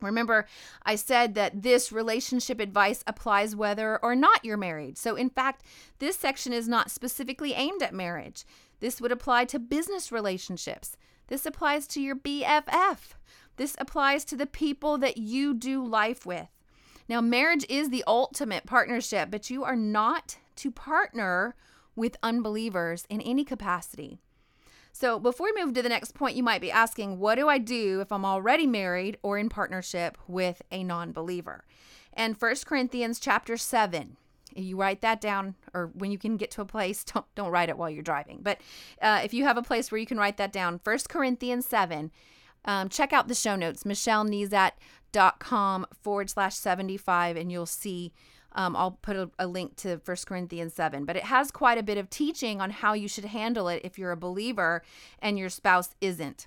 Remember, 0.00 0.46
I 0.84 0.96
said 0.96 1.34
that 1.34 1.62
this 1.62 1.90
relationship 1.90 2.60
advice 2.60 3.02
applies 3.06 3.56
whether 3.56 3.98
or 4.02 4.14
not 4.14 4.44
you're 4.44 4.56
married. 4.56 4.96
So, 4.96 5.16
in 5.16 5.30
fact, 5.30 5.62
this 5.98 6.16
section 6.16 6.52
is 6.52 6.68
not 6.68 6.90
specifically 6.90 7.52
aimed 7.54 7.82
at 7.82 7.94
marriage. 7.94 8.44
This 8.80 9.00
would 9.00 9.12
apply 9.12 9.46
to 9.46 9.58
business 9.58 10.12
relationships. 10.12 10.96
This 11.26 11.44
applies 11.44 11.86
to 11.88 12.00
your 12.00 12.16
BFF. 12.16 13.14
This 13.56 13.74
applies 13.78 14.24
to 14.26 14.36
the 14.36 14.46
people 14.46 14.98
that 14.98 15.16
you 15.16 15.52
do 15.52 15.84
life 15.84 16.24
with. 16.24 16.48
Now, 17.08 17.20
marriage 17.20 17.66
is 17.68 17.90
the 17.90 18.04
ultimate 18.06 18.66
partnership, 18.66 19.30
but 19.30 19.50
you 19.50 19.64
are 19.64 19.76
not 19.76 20.36
to 20.56 20.70
partner 20.70 21.56
with 21.96 22.16
unbelievers 22.22 23.04
in 23.08 23.20
any 23.20 23.44
capacity. 23.44 24.20
So, 25.00 25.20
before 25.20 25.46
we 25.54 25.62
move 25.62 25.74
to 25.74 25.82
the 25.82 25.88
next 25.88 26.12
point, 26.12 26.34
you 26.34 26.42
might 26.42 26.60
be 26.60 26.72
asking, 26.72 27.20
what 27.20 27.36
do 27.36 27.48
I 27.48 27.58
do 27.58 28.00
if 28.00 28.10
I'm 28.10 28.24
already 28.24 28.66
married 28.66 29.16
or 29.22 29.38
in 29.38 29.48
partnership 29.48 30.18
with 30.26 30.60
a 30.72 30.82
non-believer? 30.82 31.64
And 32.12 32.34
1 32.36 32.54
Corinthians 32.66 33.20
chapter 33.20 33.56
7, 33.56 34.16
you 34.56 34.76
write 34.76 35.00
that 35.02 35.20
down 35.20 35.54
or 35.72 35.92
when 35.94 36.10
you 36.10 36.18
can 36.18 36.36
get 36.36 36.50
to 36.50 36.62
a 36.62 36.64
place 36.64 37.04
don't 37.14 37.32
don't 37.36 37.52
write 37.52 37.68
it 37.68 37.78
while 37.78 37.90
you're 37.90 38.02
driving 38.02 38.40
but 38.42 38.60
uh, 39.00 39.20
if 39.22 39.32
you 39.32 39.44
have 39.44 39.56
a 39.56 39.62
place 39.62 39.92
where 39.92 40.00
you 40.00 40.06
can 40.06 40.18
write 40.18 40.36
that 40.38 40.50
down 40.50 40.80
1 40.82 40.98
corinthians 41.08 41.64
7 41.66 42.10
um, 42.64 42.88
check 42.88 43.12
out 43.12 43.28
the 43.28 43.36
show 43.36 43.54
notes 43.54 43.84
michellenezat.com 43.84 45.86
forward 46.02 46.30
slash 46.30 46.56
75 46.56 47.36
and 47.36 47.52
you'll 47.52 47.66
see 47.66 48.12
um, 48.52 48.74
I'll 48.76 48.98
put 49.02 49.16
a, 49.16 49.30
a 49.38 49.46
link 49.46 49.76
to 49.76 50.00
1 50.04 50.16
Corinthians 50.26 50.74
7, 50.74 51.04
but 51.04 51.16
it 51.16 51.24
has 51.24 51.50
quite 51.50 51.78
a 51.78 51.82
bit 51.82 51.98
of 51.98 52.10
teaching 52.10 52.60
on 52.60 52.70
how 52.70 52.92
you 52.94 53.08
should 53.08 53.26
handle 53.26 53.68
it 53.68 53.82
if 53.84 53.98
you're 53.98 54.12
a 54.12 54.16
believer 54.16 54.82
and 55.20 55.38
your 55.38 55.50
spouse 55.50 55.90
isn't. 56.00 56.46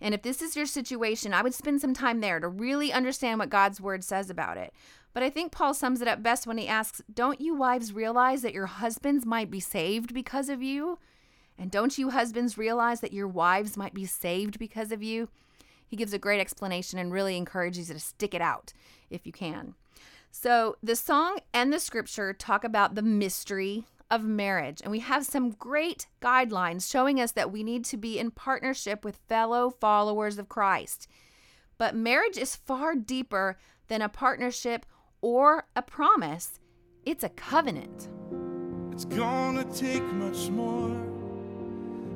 And 0.00 0.14
if 0.14 0.22
this 0.22 0.42
is 0.42 0.56
your 0.56 0.66
situation, 0.66 1.34
I 1.34 1.42
would 1.42 1.54
spend 1.54 1.80
some 1.80 1.94
time 1.94 2.20
there 2.20 2.40
to 2.40 2.48
really 2.48 2.92
understand 2.92 3.38
what 3.38 3.50
God's 3.50 3.80
word 3.80 4.02
says 4.02 4.30
about 4.30 4.56
it. 4.56 4.72
But 5.12 5.22
I 5.22 5.30
think 5.30 5.52
Paul 5.52 5.74
sums 5.74 6.00
it 6.00 6.08
up 6.08 6.22
best 6.22 6.46
when 6.46 6.58
he 6.58 6.66
asks, 6.66 7.02
Don't 7.12 7.40
you 7.40 7.54
wives 7.54 7.92
realize 7.92 8.42
that 8.42 8.54
your 8.54 8.66
husbands 8.66 9.26
might 9.26 9.50
be 9.50 9.60
saved 9.60 10.14
because 10.14 10.48
of 10.48 10.62
you? 10.62 10.98
And 11.58 11.70
don't 11.70 11.98
you 11.98 12.10
husbands 12.10 12.56
realize 12.56 13.00
that 13.00 13.12
your 13.12 13.28
wives 13.28 13.76
might 13.76 13.92
be 13.92 14.06
saved 14.06 14.58
because 14.58 14.90
of 14.90 15.02
you? 15.02 15.28
He 15.86 15.96
gives 15.96 16.14
a 16.14 16.18
great 16.18 16.40
explanation 16.40 16.98
and 16.98 17.12
really 17.12 17.36
encourages 17.36 17.88
you 17.88 17.94
to 17.94 18.00
stick 18.00 18.32
it 18.32 18.40
out 18.40 18.72
if 19.10 19.26
you 19.26 19.32
can. 19.32 19.74
So, 20.34 20.76
the 20.82 20.96
song 20.96 21.40
and 21.52 21.70
the 21.70 21.78
scripture 21.78 22.32
talk 22.32 22.64
about 22.64 22.94
the 22.94 23.02
mystery 23.02 23.84
of 24.10 24.24
marriage, 24.24 24.80
and 24.82 24.90
we 24.90 25.00
have 25.00 25.26
some 25.26 25.50
great 25.50 26.06
guidelines 26.22 26.90
showing 26.90 27.20
us 27.20 27.32
that 27.32 27.52
we 27.52 27.62
need 27.62 27.84
to 27.84 27.98
be 27.98 28.18
in 28.18 28.30
partnership 28.30 29.04
with 29.04 29.20
fellow 29.28 29.68
followers 29.68 30.38
of 30.38 30.48
Christ. 30.48 31.06
But 31.76 31.94
marriage 31.94 32.38
is 32.38 32.56
far 32.56 32.94
deeper 32.94 33.58
than 33.88 34.00
a 34.00 34.08
partnership 34.08 34.86
or 35.20 35.66
a 35.76 35.82
promise, 35.82 36.58
it's 37.04 37.24
a 37.24 37.28
covenant. 37.28 38.08
It's 38.90 39.04
gonna 39.04 39.64
take 39.64 40.02
much 40.02 40.48
more 40.48 40.88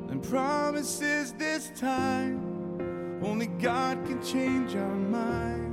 than 0.09 0.21
promises 0.23 1.35
this 1.35 1.71
time. 1.79 3.21
Only 3.23 3.47
God 3.47 4.05
can 4.07 4.23
change 4.23 4.75
our 4.75 4.95
minds. 4.95 5.66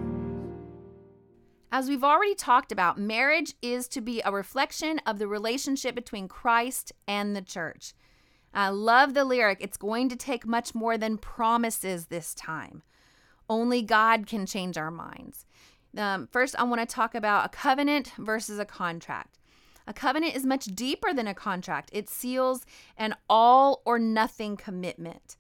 As 1.74 1.89
we've 1.89 2.03
already 2.03 2.36
talked 2.36 2.72
about, 2.72 3.00
marriage 3.00 3.56
is 3.60 3.88
to 3.88 4.00
be 4.00 4.22
a 4.24 4.32
reflection 4.32 5.00
of 5.08 5.18
the 5.18 5.27
relationship 5.27 5.96
between 5.96 6.27
Christ 6.27 6.92
and 7.08 7.36
the 7.36 7.42
church. 7.42 7.96
I 8.53 8.70
love 8.70 9.15
the 9.15 9.25
lyric, 9.25 9.58
it's 9.60 9.75
going 9.75 10.08
to 10.10 10.15
take 10.15 10.46
much 10.46 10.75
more 10.75 11.00
than 11.00 11.18
promises 11.18 12.06
this 12.06 12.36
time. 12.36 12.84
Only 13.50 13.82
God 13.82 14.27
can 14.27 14.46
change 14.46 14.77
our 14.77 14.92
minds. 14.92 15.48
Um, 15.98 16.27
first, 16.32 16.56
I 16.60 16.63
want 16.63 16.80
to 16.80 16.86
talk 16.86 17.15
about 17.15 17.48
a 17.48 17.50
covenant 17.50 18.12
versus 18.20 18.60
a 18.60 18.65
contract. 18.65 19.39
A 19.88 19.94
covenant 19.94 20.36
is 20.36 20.46
much 20.46 20.65
deeper 20.65 21.12
than 21.12 21.25
a 21.25 21.34
contract, 21.34 21.89
it 21.92 22.08
seals 22.08 22.68
an 22.98 23.15
all 23.27 23.82
or 23.84 23.98
nothing 23.98 24.58
commitment. 24.58 25.38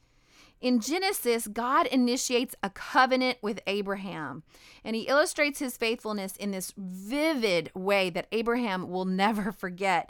In 0.63 0.79
Genesis, 0.79 1.47
God 1.47 1.87
initiates 1.87 2.55
a 2.63 2.69
covenant 2.69 3.37
with 3.41 3.59
Abraham, 3.67 4.43
and 4.81 4.95
he 4.95 5.01
illustrates 5.01 5.59
his 5.59 5.75
faithfulness 5.75 6.37
in 6.37 6.51
this 6.51 6.71
vivid 6.77 7.69
way 7.75 8.09
that 8.09 8.27
Abraham 8.31 8.89
will 8.89 9.03
never 9.23 9.51
forget. 9.51 10.09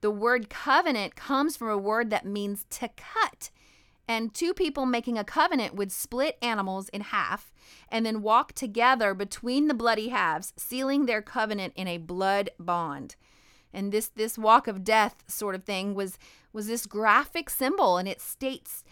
The 0.00 0.10
word 0.10 0.50
covenant 0.50 1.14
comes 1.14 1.56
from 1.56 1.68
a 1.68 1.78
word 1.78 2.10
that 2.10 2.26
means 2.26 2.66
to 2.70 2.88
cut. 2.88 3.50
And 4.08 4.34
two 4.34 4.52
people 4.52 4.86
making 4.86 5.18
a 5.18 5.24
covenant 5.24 5.76
would 5.76 5.92
split 5.92 6.36
animals 6.42 6.88
in 6.88 7.02
half 7.02 7.52
and 7.88 8.04
then 8.04 8.22
walk 8.22 8.54
together 8.54 9.14
between 9.14 9.68
the 9.68 9.72
bloody 9.72 10.08
halves, 10.08 10.52
sealing 10.56 11.06
their 11.06 11.22
covenant 11.22 11.74
in 11.76 11.86
a 11.86 11.98
blood 11.98 12.50
bond. 12.58 13.14
And 13.72 13.92
this 13.92 14.08
this 14.08 14.36
walk 14.36 14.66
of 14.66 14.82
death 14.82 15.22
sort 15.28 15.54
of 15.54 15.62
thing 15.62 15.94
was 15.94 16.18
was 16.52 16.66
this 16.66 16.86
graphic 16.86 17.48
symbol 17.48 17.96
and 17.96 18.08
it 18.08 18.20
states 18.20 18.82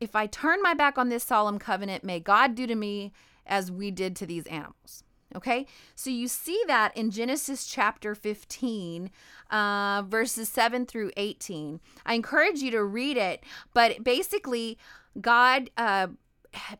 if 0.00 0.14
I 0.14 0.26
turn 0.26 0.62
my 0.62 0.74
back 0.74 0.98
on 0.98 1.08
this 1.08 1.24
solemn 1.24 1.58
covenant, 1.58 2.04
may 2.04 2.20
God 2.20 2.54
do 2.54 2.66
to 2.66 2.74
me 2.74 3.12
as 3.46 3.70
we 3.70 3.90
did 3.90 4.16
to 4.16 4.26
these 4.26 4.46
animals. 4.46 5.04
Okay, 5.34 5.66
so 5.94 6.08
you 6.08 6.28
see 6.28 6.62
that 6.66 6.96
in 6.96 7.10
Genesis 7.10 7.66
chapter 7.66 8.14
15, 8.14 9.10
uh, 9.50 10.02
verses 10.06 10.48
7 10.48 10.86
through 10.86 11.10
18. 11.16 11.80
I 12.06 12.14
encourage 12.14 12.60
you 12.60 12.70
to 12.70 12.82
read 12.84 13.16
it, 13.16 13.42
but 13.74 14.04
basically, 14.04 14.78
God 15.20 15.68
uh, 15.76 16.08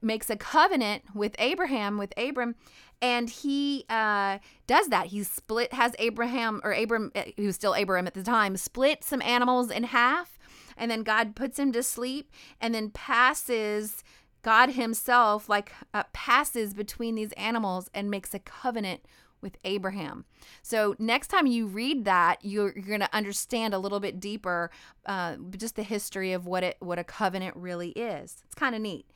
makes 0.01 0.31
a 0.31 0.37
covenant 0.37 1.03
with 1.13 1.35
Abraham, 1.39 1.99
with 1.99 2.15
Abram, 2.17 2.55
and 3.03 3.29
he 3.29 3.85
uh, 3.91 4.39
does 4.67 4.89
that. 4.89 5.07
He 5.07 5.23
split, 5.23 5.73
has 5.73 5.95
Abraham, 5.99 6.61
or 6.65 6.73
Abram, 6.73 7.13
uh, 7.15 7.25
who's 7.37 7.57
still 7.57 7.75
Abraham 7.75 8.07
at 8.07 8.15
the 8.15 8.23
time, 8.23 8.57
split 8.57 9.05
some 9.05 9.21
animals 9.23 9.71
in 9.71 9.85
half 9.85 10.36
and 10.77 10.91
then 10.91 11.03
God 11.03 11.35
puts 11.35 11.59
him 11.59 11.73
to 11.73 11.83
sleep 11.83 12.31
and 12.61 12.75
then 12.75 12.91
passes 12.91 14.05
God 14.43 14.71
himself 14.71 15.49
like 15.49 15.73
uh, 15.93 16.05
passes 16.13 16.75
between 16.75 17.15
these 17.15 17.33
animals 17.33 17.91
and 17.93 18.11
makes 18.11 18.33
a 18.33 18.39
covenant 18.39 19.03
with 19.41 19.59
Abraham. 19.65 20.25
So 20.63 20.97
next 20.99 21.29
time 21.29 21.47
you 21.47 21.67
read 21.67 22.05
that, 22.05 22.39
you're, 22.43 22.73
you're 22.75 22.87
going 22.87 23.01
to 23.01 23.15
understand 23.15 23.75
a 23.75 23.79
little 23.79 24.01
bit 24.01 24.19
deeper 24.19 24.71
uh, 25.05 25.37
just 25.57 25.77
the 25.77 25.83
history 25.83 26.33
of 26.33 26.47
what 26.47 26.65
it 26.65 26.77
what 26.81 26.99
a 26.99 27.05
covenant 27.05 27.55
really 27.57 27.91
is. 27.91 28.43
It's 28.45 28.55
kind 28.55 28.75
of 28.75 28.81
neat, 28.81 29.07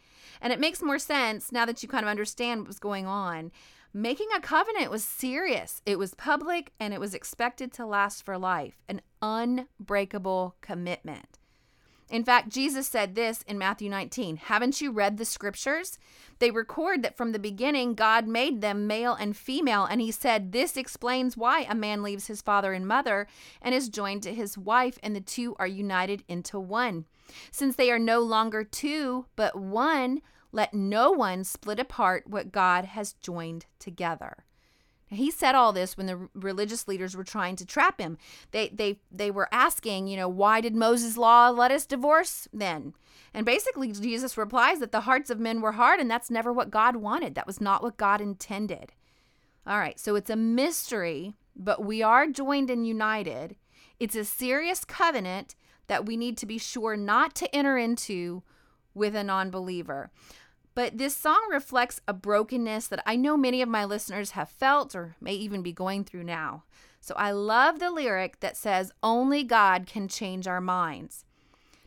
and 0.41 0.53
it 0.53 0.61
makes 0.61 0.83
more 0.83 0.99
sense 0.99 1.53
now 1.53 1.65
that 1.65 1.83
you 1.83 1.89
kind 1.89 2.05
of 2.05 2.11
understand 2.11 2.67
what's 2.67 2.79
going 2.79 3.07
on. 3.07 3.51
Making 3.93 4.29
a 4.37 4.41
covenant 4.41 4.89
was 4.89 5.03
serious. 5.03 5.83
It 5.85 5.99
was 5.99 6.15
public 6.15 6.73
and 6.79 6.95
it 6.95 7.01
was 7.01 7.13
expected 7.13 7.73
to 7.73 7.87
last 7.87 8.25
for 8.25 8.39
life, 8.39 8.85
an 8.89 9.01
unbreakable 9.21 10.55
commitment. 10.61 11.40
In 12.11 12.25
fact, 12.25 12.49
Jesus 12.49 12.89
said 12.89 13.15
this 13.15 13.43
in 13.43 13.57
Matthew 13.57 13.89
19 13.89 14.37
Haven't 14.37 14.81
you 14.81 14.91
read 14.91 15.17
the 15.17 15.25
scriptures? 15.25 15.97
They 16.41 16.51
record 16.51 17.03
that 17.03 17.17
from 17.17 17.31
the 17.31 17.39
beginning 17.39 17.95
God 17.95 18.27
made 18.27 18.61
them 18.61 18.89
male 18.89 19.15
and 19.15 19.37
female, 19.37 19.85
and 19.85 20.01
he 20.01 20.11
said, 20.11 20.51
This 20.51 20.77
explains 20.77 21.37
why 21.37 21.67
a 21.69 21.75
man 21.75 22.03
leaves 22.03 22.27
his 22.27 22.43
father 22.43 22.73
and 22.73 22.87
mother 22.87 23.29
and 23.63 23.75
is 23.75 23.89
joined 23.89 24.25
to 24.25 24.35
his 24.35 24.59
wife, 24.59 24.99
and 25.03 25.15
the 25.15 25.21
two 25.21 25.55
are 25.61 25.67
united 25.69 26.25
into 26.27 26.59
one. 26.59 27.07
Since 27.53 27.77
they 27.77 27.93
are 27.93 27.99
no 27.99 28.19
longer 28.21 28.65
two, 28.65 29.27
but 29.37 29.55
one, 29.55 30.21
let 30.51 30.75
no 30.75 31.13
one 31.13 31.45
split 31.45 31.79
apart 31.79 32.27
what 32.27 32.51
God 32.51 32.87
has 32.87 33.13
joined 33.13 33.67
together. 33.79 34.45
He 35.11 35.31
said 35.33 35.57
all 35.57 35.73
this 35.73 35.97
when 35.97 36.07
the 36.07 36.29
religious 36.35 36.87
leaders 36.87 37.17
were 37.17 37.25
trying 37.25 37.57
to 37.57 37.67
trap 37.67 38.01
him. 38.01 38.17
They 38.53 38.69
they 38.69 39.01
they 39.11 39.31
were 39.31 39.49
asking, 39.51 40.07
you 40.07 40.17
know, 40.17 40.29
why 40.29 40.61
did 40.61 40.77
Moses' 40.77 41.17
law 41.17 41.51
let 41.51 41.73
us 41.73 41.85
divorce 41.85 42.47
then? 42.53 42.95
And 43.35 43.45
basically 43.45 43.91
Jesus 43.91 44.37
replies 44.37 44.79
that 44.79 44.93
the 44.93 45.03
hearts 45.03 45.29
of 45.29 45.41
men 45.41 45.61
were 45.61 45.73
hard 45.73 45.99
and 45.99 46.09
that's 46.09 46.31
never 46.31 46.53
what 46.53 46.71
God 46.71 46.97
wanted. 46.97 47.35
That 47.35 47.47
was 47.47 47.61
not 47.61 47.83
what 47.83 47.97
God 47.97 48.21
intended. 48.21 48.93
All 49.67 49.79
right, 49.79 49.99
so 49.99 50.15
it's 50.15 50.31
a 50.31 50.37
mystery, 50.37 51.35
but 51.55 51.85
we 51.85 52.03
are 52.03 52.27
joined 52.27 52.71
and 52.71 52.87
united. 52.87 53.57
It's 53.99 54.17
a 54.17 54.25
serious 54.25 54.85
covenant 54.85 55.55
that 55.89 56.07
we 56.07 56.17
need 56.17 56.39
to 56.39 56.47
be 56.47 56.57
sure 56.57 56.97
not 56.97 57.35
to 57.37 57.55
enter 57.55 57.77
into 57.77 58.43
with 58.95 59.15
a 59.15 59.25
non 59.25 59.51
believer. 59.51 60.11
But 60.75 60.99
this 60.99 61.17
song 61.17 61.49
reflects 61.51 62.01
a 62.07 62.13
brokenness 62.13 62.87
that 62.89 63.03
I 63.05 63.17
know 63.17 63.37
many 63.37 63.61
of 63.61 63.69
my 63.69 63.85
listeners 63.85 64.33
have 64.33 64.49
felt 64.49 64.95
or 64.95 65.17
may 65.21 65.35
even 65.35 65.63
be 65.63 65.73
going 65.73 66.05
through 66.05 66.25
now. 66.25 66.65
So 67.01 67.15
I 67.17 67.33
love 67.33 67.79
the 67.79 67.91
lyric 67.91 68.41
that 68.41 68.57
says, 68.57 68.93
Only 69.03 69.43
God 69.43 69.87
can 69.87 70.07
change 70.07 70.47
our 70.47 70.61
minds. 70.61 71.25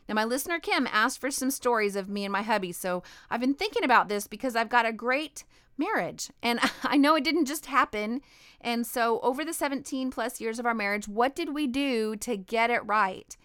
Now, 0.08 0.14
my 0.14 0.24
listener 0.24 0.58
Kim 0.58 0.86
asked 0.90 1.18
for 1.18 1.30
some 1.30 1.50
stories 1.50 1.96
of 1.96 2.08
me 2.08 2.24
and 2.24 2.32
my 2.32 2.42
hubby. 2.42 2.72
So 2.72 3.02
I've 3.30 3.40
been 3.40 3.54
thinking 3.54 3.84
about 3.84 4.08
this 4.08 4.26
because 4.26 4.54
I've 4.54 4.68
got 4.68 4.86
a 4.86 4.92
great 4.92 5.44
marriage. 5.78 6.30
And 6.42 6.60
I 6.82 6.96
know 6.96 7.14
it 7.14 7.24
didn't 7.24 7.46
just 7.46 7.66
happen. 7.66 8.20
And 8.60 8.86
so, 8.86 9.20
over 9.20 9.44
the 9.44 9.52
17 9.52 10.10
plus 10.10 10.40
years 10.40 10.58
of 10.58 10.66
our 10.66 10.74
marriage, 10.74 11.08
what 11.08 11.34
did 11.34 11.54
we 11.54 11.66
do 11.66 12.16
to 12.16 12.36
get 12.36 12.70
it 12.70 12.84
right? 12.84 13.36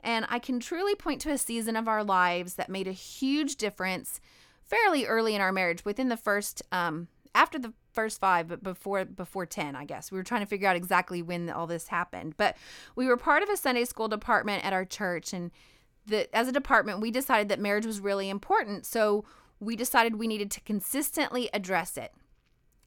And 0.00 0.26
I 0.28 0.38
can 0.38 0.58
truly 0.58 0.94
point 0.94 1.20
to 1.22 1.30
a 1.30 1.38
season 1.38 1.76
of 1.76 1.86
our 1.86 2.02
lives 2.02 2.54
that 2.54 2.68
made 2.68 2.88
a 2.88 2.92
huge 2.92 3.56
difference 3.56 4.20
fairly 4.72 5.04
early 5.04 5.34
in 5.34 5.40
our 5.40 5.52
marriage, 5.52 5.84
within 5.84 6.08
the 6.08 6.16
first, 6.16 6.62
um, 6.72 7.08
after 7.34 7.58
the 7.58 7.72
first 7.92 8.18
five, 8.20 8.48
but 8.48 8.62
before 8.62 9.04
before 9.04 9.44
ten, 9.44 9.76
I 9.76 9.84
guess. 9.84 10.10
We 10.10 10.16
were 10.16 10.24
trying 10.24 10.40
to 10.40 10.46
figure 10.46 10.68
out 10.68 10.76
exactly 10.76 11.20
when 11.20 11.50
all 11.50 11.66
this 11.66 11.88
happened. 11.88 12.34
But 12.36 12.56
we 12.96 13.06
were 13.06 13.16
part 13.16 13.42
of 13.42 13.50
a 13.50 13.56
Sunday 13.56 13.84
school 13.84 14.08
department 14.08 14.64
at 14.64 14.72
our 14.72 14.84
church, 14.84 15.32
and 15.32 15.50
the 16.06 16.34
as 16.34 16.48
a 16.48 16.52
department, 16.52 17.00
we 17.00 17.10
decided 17.10 17.48
that 17.50 17.60
marriage 17.60 17.86
was 17.86 18.00
really 18.00 18.30
important. 18.30 18.86
So 18.86 19.24
we 19.60 19.76
decided 19.76 20.16
we 20.16 20.26
needed 20.26 20.50
to 20.52 20.60
consistently 20.62 21.50
address 21.52 21.96
it. 21.96 22.12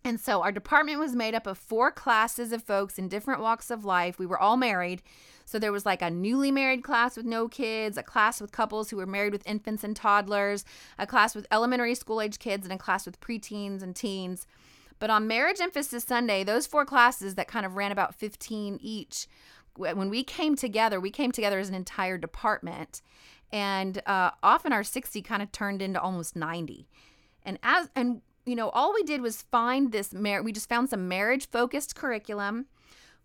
And 0.05 0.19
so 0.19 0.43
our 0.43 0.51
department 0.51 0.99
was 0.99 1.15
made 1.15 1.33
up 1.33 1.47
of 1.47 1.57
four 1.57 1.91
classes 1.91 2.51
of 2.51 2.61
folks 2.61 2.99
in 2.99 3.07
different 3.07 3.41
walks 3.41 3.71
of 3.71 3.83
life. 3.83 4.19
We 4.19 4.27
were 4.27 4.39
all 4.39 4.55
married. 4.55 5.01
So 5.45 5.57
there 5.57 5.71
was 5.71 5.83
like 5.83 6.03
a 6.03 6.11
newly 6.11 6.51
married 6.51 6.83
class 6.83 7.17
with 7.17 7.25
no 7.25 7.47
kids, 7.47 7.97
a 7.97 8.03
class 8.03 8.39
with 8.39 8.51
couples 8.51 8.91
who 8.91 8.97
were 8.97 9.07
married 9.07 9.33
with 9.33 9.47
infants 9.47 9.83
and 9.83 9.95
toddlers, 9.95 10.63
a 10.99 11.07
class 11.07 11.33
with 11.33 11.47
elementary 11.49 11.95
school 11.95 12.21
age 12.21 12.37
kids, 12.37 12.65
and 12.65 12.73
a 12.73 12.77
class 12.77 13.07
with 13.07 13.19
preteens 13.19 13.81
and 13.81 13.95
teens. 13.95 14.45
But 14.99 15.09
on 15.09 15.27
Marriage 15.27 15.59
Emphasis 15.59 16.03
Sunday, 16.03 16.43
those 16.43 16.67
four 16.67 16.85
classes 16.85 17.33
that 17.33 17.47
kind 17.47 17.65
of 17.65 17.75
ran 17.75 17.91
about 17.91 18.13
15 18.13 18.77
each, 18.81 19.27
when 19.75 20.09
we 20.11 20.23
came 20.23 20.55
together, 20.55 20.99
we 20.99 21.09
came 21.09 21.31
together 21.31 21.57
as 21.57 21.67
an 21.67 21.75
entire 21.75 22.19
department 22.19 23.01
and 23.51 24.01
uh, 24.05 24.31
often 24.43 24.71
our 24.71 24.83
60 24.83 25.19
kind 25.23 25.41
of 25.41 25.51
turned 25.51 25.81
into 25.81 25.99
almost 25.99 26.35
90 26.35 26.87
and 27.43 27.59
as 27.61 27.89
and 27.95 28.21
you 28.45 28.55
know 28.55 28.69
all 28.69 28.93
we 28.93 29.03
did 29.03 29.21
was 29.21 29.41
find 29.41 29.91
this 29.91 30.13
mar- 30.13 30.43
we 30.43 30.51
just 30.51 30.69
found 30.69 30.89
some 30.89 31.07
marriage 31.07 31.49
focused 31.49 31.95
curriculum. 31.95 32.67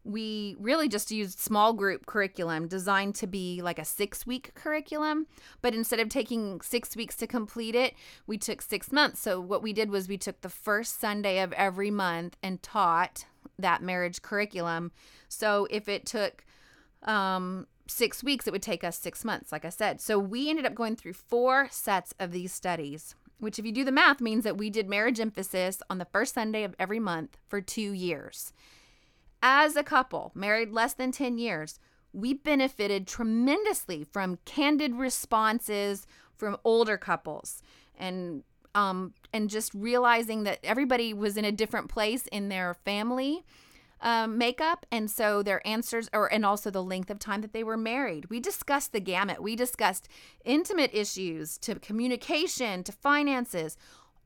We 0.03 0.57
really 0.59 0.89
just 0.89 1.11
used 1.11 1.39
small 1.39 1.75
group 1.75 2.07
curriculum 2.07 2.69
designed 2.69 3.15
to 3.17 3.27
be 3.27 3.61
like 3.62 3.79
a 3.79 3.85
six 3.85 4.27
week 4.27 4.55
curriculum 4.55 5.27
but 5.61 5.75
instead 5.75 6.00
of 6.00 6.09
taking 6.09 6.62
six 6.62 6.97
weeks 6.97 7.17
to 7.17 7.27
complete 7.27 7.75
it 7.75 7.95
we 8.27 8.39
took 8.39 8.62
six 8.62 8.93
months. 8.93 9.21
So 9.21 9.41
what 9.41 9.62
we 9.62 9.75
did 9.75 9.91
was 9.91 10.09
we 10.09 10.17
took 10.17 10.41
the 10.41 10.49
first 10.49 10.99
sunday 10.99 11.41
of 11.41 11.53
every 11.53 11.91
month 11.91 12.39
and 12.43 12.62
taught 12.62 13.27
that 13.59 13.83
marriage 13.83 14.23
curriculum. 14.23 14.93
So 15.29 15.67
if 15.71 15.89
it 15.89 16.07
took 16.07 16.45
um, 17.03 17.67
six 17.87 18.23
weeks, 18.23 18.47
it 18.47 18.53
would 18.53 18.62
take 18.62 18.85
us 18.85 18.99
six 18.99 19.25
months, 19.25 19.53
like 19.53 19.65
I 19.65 19.71
said. 19.71 20.00
So 20.00 20.19
we 20.19 20.49
ended 20.49 20.67
up 20.67 20.75
going 20.75 20.97
through 20.97 21.15
four 21.15 21.69
sets 21.71 22.15
of 22.19 22.33
these 22.33 22.53
studies, 22.53 23.15
which, 23.40 23.59
if 23.59 23.66
you 23.66 23.73
do 23.73 23.85
the 23.85 23.92
math, 23.92 24.20
means 24.20 24.44
that 24.44 24.56
we 24.56 24.70
did 24.70 24.88
marriage 24.88 25.20
emphasis 25.20 25.82
on 25.90 25.99
the 25.99 26.04
first 26.06 26.35
Sunday 26.35 26.64
of 26.64 26.75
every 26.78 27.00
month 27.00 27.37
for 27.49 27.61
two 27.61 27.92
years. 27.92 28.52
As 29.42 29.76
a 29.76 29.82
couple, 29.82 30.32
married 30.35 30.70
less 30.70 30.92
than 30.94 31.12
10 31.12 31.38
years, 31.38 31.78
we 32.12 32.35
benefited 32.35 33.06
tremendously 33.06 34.04
from 34.04 34.38
candid 34.44 34.94
responses 34.94 36.06
from 36.37 36.56
older 36.64 36.97
couples 36.97 37.62
and 37.99 38.42
um, 38.75 39.14
and 39.32 39.50
just 39.50 39.75
realizing 39.75 40.44
that 40.44 40.61
everybody 40.62 41.12
was 41.12 41.37
in 41.37 41.44
a 41.44 41.50
different 41.50 41.88
place 41.88 42.28
in 42.28 42.49
their 42.49 42.75
family 42.75 43.44
um, 44.02 44.38
makeup, 44.38 44.87
and 44.90 45.11
so 45.11 45.42
their 45.42 45.66
answers, 45.66 46.09
or 46.12 46.33
and 46.33 46.45
also 46.45 46.71
the 46.71 46.83
length 46.83 47.11
of 47.11 47.19
time 47.19 47.42
that 47.42 47.52
they 47.52 47.64
were 47.64 47.76
married. 47.76 48.30
We 48.30 48.40
discussed 48.40 48.92
the 48.92 49.00
gamut. 49.00 49.42
We 49.42 49.57
discussed 49.57 50.09
intimate 50.45 50.90
issues 50.95 51.59
to 51.59 51.78
communication 51.78 52.83
to 52.85 52.92
finances, 52.92 53.76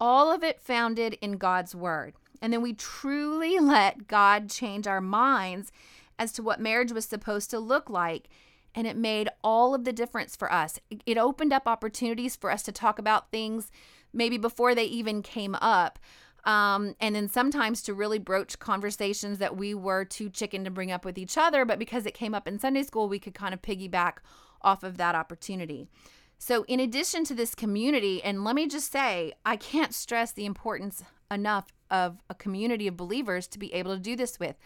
all 0.00 0.32
of 0.32 0.42
it 0.42 0.60
founded 0.60 1.14
in 1.20 1.32
God's 1.38 1.74
word. 1.74 2.14
And 2.42 2.52
then 2.52 2.62
we 2.62 2.74
truly 2.74 3.58
let 3.60 4.06
God 4.06 4.50
change 4.50 4.86
our 4.86 5.00
minds 5.00 5.72
as 6.18 6.32
to 6.32 6.42
what 6.42 6.60
marriage 6.60 6.92
was 6.92 7.06
supposed 7.06 7.50
to 7.50 7.58
look 7.58 7.90
like. 7.90 8.28
And 8.74 8.86
it 8.86 8.96
made 8.96 9.28
all 9.42 9.74
of 9.74 9.84
the 9.84 9.92
difference 9.92 10.34
for 10.34 10.52
us. 10.52 10.80
It 11.06 11.16
opened 11.16 11.52
up 11.52 11.66
opportunities 11.66 12.34
for 12.34 12.50
us 12.50 12.62
to 12.64 12.72
talk 12.72 12.98
about 12.98 13.30
things 13.30 13.70
maybe 14.12 14.36
before 14.36 14.74
they 14.74 14.84
even 14.84 15.22
came 15.22 15.54
up. 15.56 15.98
Um, 16.44 16.94
and 17.00 17.14
then 17.14 17.28
sometimes 17.28 17.82
to 17.82 17.94
really 17.94 18.18
broach 18.18 18.58
conversations 18.58 19.38
that 19.38 19.56
we 19.56 19.74
were 19.74 20.04
too 20.04 20.28
chicken 20.28 20.64
to 20.64 20.70
bring 20.70 20.92
up 20.92 21.04
with 21.04 21.16
each 21.16 21.38
other, 21.38 21.64
but 21.64 21.78
because 21.78 22.04
it 22.04 22.12
came 22.12 22.34
up 22.34 22.46
in 22.46 22.58
Sunday 22.58 22.82
school, 22.82 23.08
we 23.08 23.18
could 23.18 23.34
kind 23.34 23.54
of 23.54 23.62
piggyback 23.62 24.18
off 24.60 24.82
of 24.82 24.98
that 24.98 25.14
opportunity. 25.14 25.88
So, 26.38 26.64
in 26.68 26.80
addition 26.80 27.24
to 27.24 27.34
this 27.34 27.54
community, 27.54 28.22
and 28.22 28.44
let 28.44 28.54
me 28.54 28.66
just 28.66 28.92
say, 28.92 29.32
I 29.46 29.56
can't 29.56 29.94
stress 29.94 30.32
the 30.32 30.44
importance 30.44 31.02
enough 31.30 31.72
of 31.90 32.18
a 32.28 32.34
community 32.34 32.86
of 32.86 32.96
believers 32.96 33.46
to 33.48 33.58
be 33.58 33.72
able 33.72 33.94
to 33.94 34.00
do 34.00 34.16
this 34.16 34.38
with. 34.38 34.56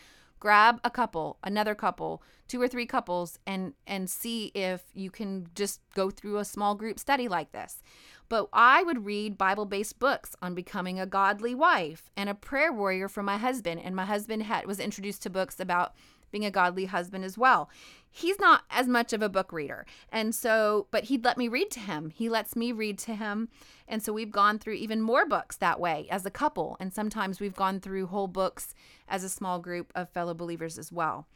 Grab 0.41 0.81
a 0.85 0.91
couple, 0.91 1.39
another 1.43 1.75
couple, 1.75 2.23
two 2.47 2.61
or 2.61 2.69
three 2.69 2.87
couples, 2.87 3.39
and 3.47 3.75
and 3.87 4.09
see 4.09 4.47
if 4.55 4.83
you 4.95 5.11
can 5.11 5.49
just 5.55 5.81
go 5.95 6.11
through 6.11 6.39
a 6.39 6.45
small 6.45 6.75
group 6.75 6.99
study 6.99 7.29
like 7.29 7.53
this. 7.53 7.83
But 8.29 8.49
I 8.53 8.83
would 8.83 9.07
read 9.07 9.39
Bible 9.39 9.65
based 9.65 9.99
books 9.99 10.37
on 10.43 10.55
becoming 10.55 11.01
a 11.01 11.07
godly 11.07 11.55
wife 11.55 12.11
and 12.17 12.29
a 12.29 12.35
prayer 12.35 12.73
warrior 12.73 13.09
for 13.09 13.23
my 13.23 13.39
husband. 13.39 13.81
And 13.83 13.97
my 13.97 14.05
husband 14.05 14.43
had, 14.43 14.67
was 14.67 14.81
introduced 14.81 15.23
to 15.23 15.31
books 15.31 15.59
about 15.59 15.95
being 16.31 16.45
a 16.45 16.51
godly 16.51 16.87
husband 16.87 17.25
as 17.25 17.39
well. 17.39 17.71
He's 18.11 18.39
not 18.39 18.63
as 18.71 18.87
much 18.87 19.13
of 19.13 19.23
a 19.23 19.29
book 19.29 19.53
reader. 19.53 19.87
And 20.11 20.35
so, 20.35 20.89
but 20.91 21.05
he'd 21.05 21.25
let 21.25 21.39
me 21.39 21.49
read 21.49 21.71
to 21.73 21.81
him. 21.81 22.11
He 22.11 22.29
lets 22.29 22.57
me 22.57 22.73
read 22.73 22.99
to 23.01 23.15
him. 23.15 23.49
And 23.87 24.03
so 24.03 24.13
we've 24.13 24.31
gone 24.31 24.59
through 24.59 24.75
even 24.75 25.01
more 25.01 25.27
books 25.27 25.57
that 25.57 25.81
way 25.81 26.07
as 26.11 26.27
a 26.27 26.31
couple. 26.31 26.77
And 26.81 26.93
sometimes 26.93 27.41
we've 27.41 27.57
gone 27.57 27.81
through 27.81 28.07
whole 28.07 28.29
books 28.29 28.75
as 29.09 29.25
a 29.25 29.29
small 29.29 29.59
group 29.59 29.93
of 29.95 30.11
fellow 30.11 30.35
believers 30.35 30.79
as 30.79 30.93
well. 30.93 31.27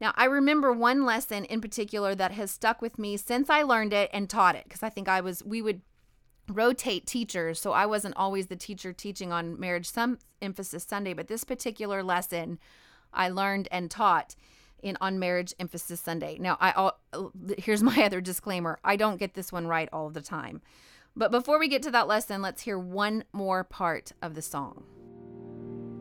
Now, 0.00 0.14
I 0.16 0.24
remember 0.24 0.72
one 0.72 1.04
lesson 1.04 1.44
in 1.44 1.60
particular 1.60 2.14
that 2.14 2.32
has 2.32 2.50
stuck 2.50 2.80
with 2.80 2.98
me 2.98 3.18
since 3.18 3.50
I 3.50 3.62
learned 3.62 3.92
it 3.92 4.08
and 4.14 4.30
taught 4.30 4.56
it 4.56 4.64
because 4.64 4.82
I 4.82 4.88
think 4.88 5.08
I 5.08 5.20
was, 5.20 5.44
we 5.44 5.60
would 5.60 5.82
rotate 6.50 7.06
teachers. 7.06 7.60
So 7.60 7.72
I 7.72 7.86
wasn't 7.86 8.16
always 8.16 8.46
the 8.48 8.56
teacher 8.56 8.92
teaching 8.92 9.32
on 9.32 9.58
marriage, 9.58 9.90
some 9.90 10.18
emphasis 10.42 10.84
Sunday, 10.84 11.12
but 11.12 11.28
this 11.28 11.44
particular 11.44 12.02
lesson 12.02 12.58
I 13.12 13.28
learned 13.28 13.68
and 13.70 13.90
taught 13.90 14.34
in 14.82 14.96
on 15.00 15.18
marriage 15.18 15.54
emphasis 15.58 16.00
Sunday. 16.00 16.38
Now, 16.38 16.56
I 16.60 16.72
all 16.72 17.00
here's 17.58 17.82
my 17.82 18.04
other 18.04 18.20
disclaimer. 18.20 18.78
I 18.84 18.96
don't 18.96 19.18
get 19.18 19.34
this 19.34 19.52
one 19.52 19.66
right 19.66 19.88
all 19.92 20.10
the 20.10 20.22
time. 20.22 20.62
But 21.16 21.30
before 21.30 21.58
we 21.58 21.68
get 21.68 21.82
to 21.82 21.90
that 21.90 22.06
lesson, 22.06 22.40
let's 22.40 22.62
hear 22.62 22.78
one 22.78 23.24
more 23.32 23.64
part 23.64 24.12
of 24.22 24.34
the 24.34 24.42
song. 24.42 24.84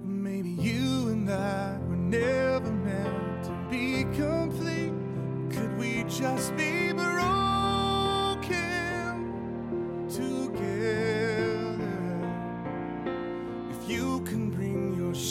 Maybe 0.03 0.49
you 0.49 1.09
and 1.09 1.29
I 1.29 1.77
were 1.87 1.95
never 1.95 2.71
meant 2.71 3.43
to 3.45 3.67
be 3.69 4.03
complete. 4.15 4.93
Could 5.49 5.77
we 5.77 6.03
just 6.03 6.55
be 6.55 6.93
broken? 6.93 7.38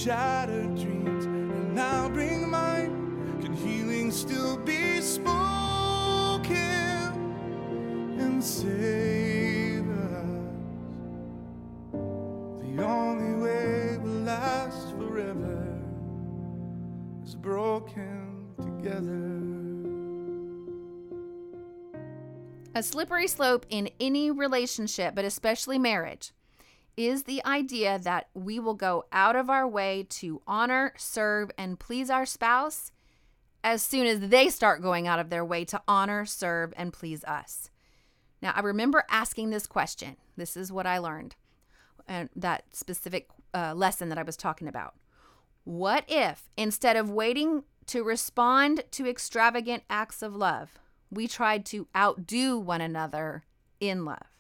Shattered 0.09 0.75
dreams, 0.77 1.25
and 1.27 1.79
I'll 1.79 2.09
bring 2.09 2.49
mine. 2.49 3.41
Can 3.43 3.53
healing 3.55 4.11
still 4.11 4.57
be 4.57 5.01
spoken 5.01 6.47
and 8.19 8.43
save 8.43 9.89
us? 9.89 10.51
The 11.93 12.83
only 12.83 13.35
way 13.43 13.99
will 13.99 14.23
last 14.23 14.93
forever 14.97 15.79
is 17.25 17.35
broken 17.35 18.47
together. 18.57 19.35
A 22.75 22.83
slippery 22.83 23.27
slope 23.27 23.67
in 23.69 23.91
any 23.99 24.31
relationship, 24.31 25.15
but 25.15 25.25
especially 25.25 25.79
marriage, 25.79 26.33
is 26.99 27.23
the 27.23 27.45
idea 27.47 27.97
that 27.97 28.27
we 28.35 28.59
will 28.59 28.75
go 28.75 29.05
out 29.13 29.37
of 29.37 29.49
our 29.49 29.69
way 29.69 30.05
to 30.11 30.43
honor, 30.49 30.93
serve, 30.97 31.49
and 31.57 31.79
please 31.79 32.11
our 32.11 32.27
spouse 32.27 32.91
as 33.63 33.83
soon 33.83 34.05
as 34.05 34.31
they 34.31 34.49
start 34.49 34.83
going 34.83 35.07
out 35.07 35.21
of 35.21 35.31
their 35.31 35.45
way 35.45 35.65
to 35.65 35.81
honor, 35.87 36.27
serve, 36.27 36.75
and 36.77 36.93
please 36.93 37.23
us. 37.23 37.71
Now, 38.43 38.53
I 38.57 38.61
remember 38.61 39.05
asking 39.09 39.51
this 39.51 39.67
question. 39.67 40.17
This 40.37 40.57
is 40.57 40.73
what 40.73 40.87
I 40.87 40.99
learned, 40.99 41.37
and 42.09 42.31
that 42.35 42.65
specific 42.73 43.29
uh, 43.55 43.75
lesson 43.75 44.09
that 44.09 44.19
I 44.19 44.25
was 44.25 44.37
talking 44.37 44.67
about. 44.67 44.95
What 45.63 46.05
if, 46.09 46.49
instead 46.57 46.97
of 46.97 47.11
waiting 47.11 47.63
to 47.87 48.03
respond 48.03 48.83
to 48.93 49.09
extravagant 49.09 49.85
acts 49.89 50.21
of 50.21 50.35
love, 50.35 50.79
we 51.13 51.29
tried 51.29 51.65
to 51.67 51.87
outdo 51.97 52.59
one 52.59 52.81
another 52.81 53.45
in 53.79 54.05
love? 54.05 54.38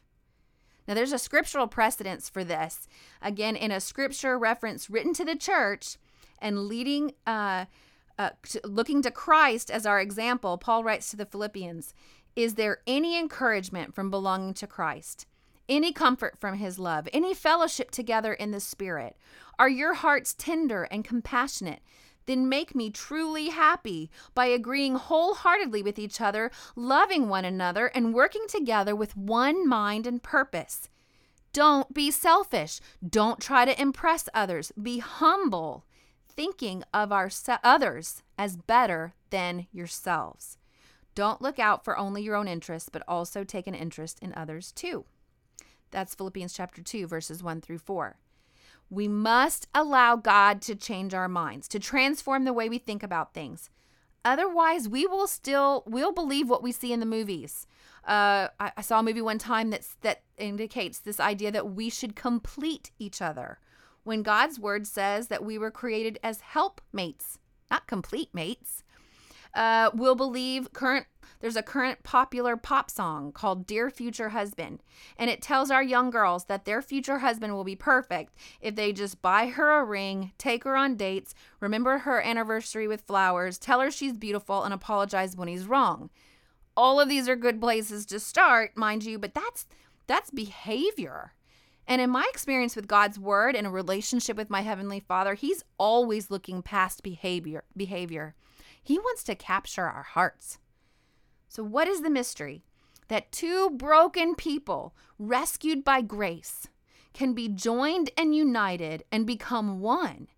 Now, 0.88 0.94
there's 0.94 1.12
a 1.12 1.18
scriptural 1.18 1.68
precedence 1.68 2.30
for 2.30 2.42
this. 2.42 2.88
Again, 3.20 3.54
in 3.54 3.70
a 3.70 3.78
scripture 3.78 4.38
reference 4.38 4.88
written 4.88 5.12
to 5.14 5.24
the 5.24 5.36
church 5.36 5.98
and 6.38 6.66
leading 6.66 7.12
uh, 7.26 7.66
uh, 8.18 8.30
to, 8.48 8.60
looking 8.64 9.02
to 9.02 9.10
Christ 9.10 9.70
as 9.70 9.84
our 9.84 10.00
example, 10.00 10.56
Paul 10.56 10.82
writes 10.82 11.10
to 11.10 11.16
the 11.16 11.26
Philippians 11.26 11.92
Is 12.34 12.54
there 12.54 12.78
any 12.86 13.18
encouragement 13.18 13.94
from 13.94 14.10
belonging 14.10 14.54
to 14.54 14.66
Christ? 14.66 15.26
Any 15.68 15.92
comfort 15.92 16.38
from 16.38 16.56
his 16.56 16.78
love? 16.78 17.06
Any 17.12 17.34
fellowship 17.34 17.90
together 17.90 18.32
in 18.32 18.52
the 18.52 18.60
Spirit? 18.60 19.16
Are 19.58 19.68
your 19.68 19.92
hearts 19.92 20.34
tender 20.36 20.84
and 20.84 21.04
compassionate? 21.04 21.80
Then 22.28 22.46
make 22.46 22.74
me 22.74 22.90
truly 22.90 23.48
happy 23.48 24.10
by 24.34 24.46
agreeing 24.46 24.96
wholeheartedly 24.96 25.82
with 25.82 25.98
each 25.98 26.20
other, 26.20 26.50
loving 26.76 27.30
one 27.30 27.46
another, 27.46 27.86
and 27.86 28.12
working 28.12 28.44
together 28.46 28.94
with 28.94 29.16
one 29.16 29.66
mind 29.66 30.06
and 30.06 30.22
purpose. 30.22 30.90
Don't 31.54 31.94
be 31.94 32.10
selfish. 32.10 32.80
Don't 33.02 33.40
try 33.40 33.64
to 33.64 33.80
impress 33.80 34.28
others. 34.34 34.72
Be 34.80 34.98
humble 34.98 35.86
thinking 36.28 36.84
of 36.92 37.12
our 37.12 37.30
others 37.64 38.22
as 38.36 38.58
better 38.58 39.14
than 39.30 39.66
yourselves. 39.72 40.58
Don't 41.14 41.40
look 41.40 41.58
out 41.58 41.82
for 41.82 41.96
only 41.96 42.22
your 42.22 42.36
own 42.36 42.46
interests, 42.46 42.90
but 42.92 43.02
also 43.08 43.42
take 43.42 43.66
an 43.66 43.74
interest 43.74 44.18
in 44.20 44.34
others 44.34 44.70
too. 44.70 45.06
That's 45.90 46.14
Philippians 46.14 46.52
chapter 46.52 46.82
2, 46.82 47.06
verses 47.06 47.42
1 47.42 47.62
through 47.62 47.78
4. 47.78 48.18
We 48.90 49.08
must 49.08 49.68
allow 49.74 50.16
God 50.16 50.62
to 50.62 50.74
change 50.74 51.14
our 51.14 51.28
minds, 51.28 51.68
to 51.68 51.78
transform 51.78 52.44
the 52.44 52.52
way 52.52 52.68
we 52.68 52.78
think 52.78 53.02
about 53.02 53.34
things. 53.34 53.70
Otherwise, 54.24 54.88
we 54.88 55.06
will 55.06 55.26
still 55.26 55.82
we'll 55.86 56.12
believe 56.12 56.48
what 56.48 56.62
we 56.62 56.72
see 56.72 56.92
in 56.92 57.00
the 57.00 57.06
movies. 57.06 57.66
Uh, 58.06 58.48
I, 58.58 58.72
I 58.76 58.82
saw 58.82 59.00
a 59.00 59.02
movie 59.02 59.22
one 59.22 59.38
time 59.38 59.70
that's 59.70 59.96
that 60.02 60.22
indicates 60.36 60.98
this 60.98 61.20
idea 61.20 61.50
that 61.52 61.72
we 61.72 61.90
should 61.90 62.16
complete 62.16 62.90
each 62.98 63.20
other 63.20 63.58
when 64.04 64.22
God's 64.22 64.58
word 64.58 64.86
says 64.86 65.28
that 65.28 65.44
we 65.44 65.58
were 65.58 65.70
created 65.70 66.18
as 66.22 66.40
helpmates, 66.40 67.38
not 67.70 67.86
complete 67.86 68.34
mates. 68.34 68.82
Uh, 69.54 69.90
we'll 69.94 70.14
believe 70.14 70.72
current 70.72 71.06
there's 71.40 71.56
a 71.56 71.62
current 71.62 72.02
popular 72.02 72.56
pop 72.56 72.90
song 72.90 73.32
called 73.32 73.66
Dear 73.66 73.90
Future 73.90 74.30
Husband, 74.30 74.82
and 75.16 75.30
it 75.30 75.42
tells 75.42 75.70
our 75.70 75.82
young 75.82 76.10
girls 76.10 76.44
that 76.44 76.64
their 76.64 76.82
future 76.82 77.18
husband 77.18 77.54
will 77.54 77.64
be 77.64 77.76
perfect 77.76 78.34
if 78.60 78.74
they 78.74 78.92
just 78.92 79.22
buy 79.22 79.48
her 79.48 79.78
a 79.78 79.84
ring, 79.84 80.32
take 80.38 80.64
her 80.64 80.76
on 80.76 80.96
dates, 80.96 81.34
remember 81.60 81.98
her 81.98 82.20
anniversary 82.20 82.88
with 82.88 83.02
flowers, 83.02 83.58
tell 83.58 83.80
her 83.80 83.90
she's 83.90 84.16
beautiful, 84.16 84.62
and 84.64 84.74
apologize 84.74 85.36
when 85.36 85.48
he's 85.48 85.66
wrong. 85.66 86.10
All 86.76 87.00
of 87.00 87.08
these 87.08 87.28
are 87.28 87.36
good 87.36 87.60
places 87.60 88.06
to 88.06 88.20
start, 88.20 88.76
mind 88.76 89.04
you, 89.04 89.18
but 89.18 89.34
that's 89.34 89.66
that's 90.06 90.30
behavior. 90.30 91.34
And 91.86 92.02
in 92.02 92.10
my 92.10 92.26
experience 92.28 92.76
with 92.76 92.86
God's 92.86 93.18
word 93.18 93.56
and 93.56 93.66
a 93.66 93.70
relationship 93.70 94.36
with 94.36 94.50
my 94.50 94.60
heavenly 94.60 95.00
Father, 95.00 95.34
he's 95.34 95.64
always 95.78 96.30
looking 96.30 96.62
past 96.62 97.02
behavior 97.02 97.64
behavior. 97.76 98.34
He 98.82 98.98
wants 98.98 99.22
to 99.24 99.34
capture 99.34 99.84
our 99.84 100.02
hearts. 100.02 100.58
So 101.48 101.62
what 101.62 101.88
is 101.88 102.02
the 102.02 102.10
mystery? 102.10 102.64
That 103.08 103.32
two 103.32 103.70
broken 103.70 104.34
people 104.34 104.94
rescued 105.18 105.82
by 105.82 106.02
grace 106.02 106.68
can 107.14 107.32
be 107.32 107.48
joined 107.48 108.10
and 108.16 108.34
united 108.34 109.04
and 109.10 109.26
become 109.26 109.80
one 109.80 110.28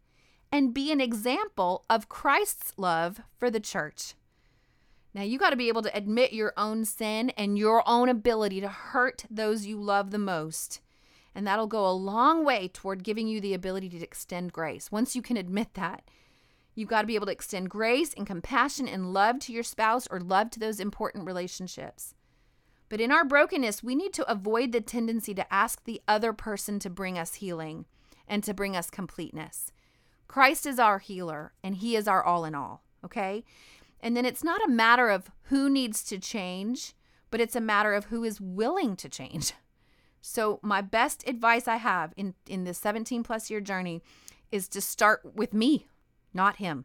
and 0.52 0.74
be 0.74 0.90
an 0.90 1.00
example 1.00 1.84
of 1.90 2.08
Christ's 2.08 2.72
love 2.76 3.20
for 3.38 3.50
the 3.50 3.60
church. 3.60 4.14
Now, 5.12 5.22
you 5.22 5.38
got 5.38 5.50
to 5.50 5.56
be 5.56 5.68
able 5.68 5.82
to 5.82 5.96
admit 5.96 6.32
your 6.32 6.52
own 6.56 6.84
sin 6.84 7.30
and 7.30 7.58
your 7.58 7.82
own 7.86 8.08
ability 8.08 8.60
to 8.60 8.68
hurt 8.68 9.24
those 9.28 9.66
you 9.66 9.80
love 9.80 10.12
the 10.12 10.18
most 10.18 10.80
and 11.34 11.46
that'll 11.46 11.66
go 11.66 11.86
a 11.86 11.92
long 11.92 12.44
way 12.44 12.68
toward 12.68 13.04
giving 13.04 13.28
you 13.28 13.40
the 13.40 13.54
ability 13.54 13.88
to 13.90 14.02
extend 14.02 14.52
grace. 14.52 14.90
Once 14.90 15.14
you 15.14 15.22
can 15.22 15.36
admit 15.36 15.74
that, 15.74 16.02
you've 16.80 16.88
got 16.88 17.02
to 17.02 17.06
be 17.06 17.14
able 17.14 17.26
to 17.26 17.32
extend 17.32 17.70
grace 17.70 18.14
and 18.14 18.26
compassion 18.26 18.88
and 18.88 19.12
love 19.12 19.38
to 19.40 19.52
your 19.52 19.62
spouse 19.62 20.08
or 20.10 20.18
love 20.18 20.50
to 20.50 20.58
those 20.58 20.80
important 20.80 21.26
relationships. 21.26 22.14
But 22.88 23.00
in 23.00 23.12
our 23.12 23.24
brokenness, 23.24 23.84
we 23.84 23.94
need 23.94 24.12
to 24.14 24.28
avoid 24.28 24.72
the 24.72 24.80
tendency 24.80 25.34
to 25.34 25.52
ask 25.52 25.84
the 25.84 26.00
other 26.08 26.32
person 26.32 26.78
to 26.80 26.90
bring 26.90 27.18
us 27.18 27.34
healing 27.34 27.84
and 28.26 28.42
to 28.44 28.54
bring 28.54 28.74
us 28.74 28.90
completeness. 28.90 29.70
Christ 30.26 30.66
is 30.66 30.78
our 30.78 30.98
healer 30.98 31.52
and 31.62 31.76
he 31.76 31.94
is 31.94 32.08
our 32.08 32.24
all 32.24 32.44
in 32.44 32.54
all, 32.54 32.82
okay? 33.04 33.44
And 34.00 34.16
then 34.16 34.24
it's 34.24 34.42
not 34.42 34.64
a 34.64 34.70
matter 34.70 35.10
of 35.10 35.30
who 35.44 35.68
needs 35.68 36.02
to 36.04 36.18
change, 36.18 36.94
but 37.30 37.40
it's 37.40 37.56
a 37.56 37.60
matter 37.60 37.92
of 37.92 38.06
who 38.06 38.24
is 38.24 38.40
willing 38.40 38.96
to 38.96 39.08
change. 39.08 39.52
So 40.20 40.60
my 40.62 40.80
best 40.80 41.26
advice 41.26 41.66
I 41.66 41.76
have 41.76 42.12
in 42.16 42.34
in 42.46 42.64
this 42.64 42.78
17 42.78 43.22
plus 43.22 43.50
year 43.50 43.60
journey 43.60 44.02
is 44.52 44.68
to 44.68 44.80
start 44.80 45.22
with 45.34 45.54
me, 45.54 45.86
not 46.32 46.56
him. 46.56 46.84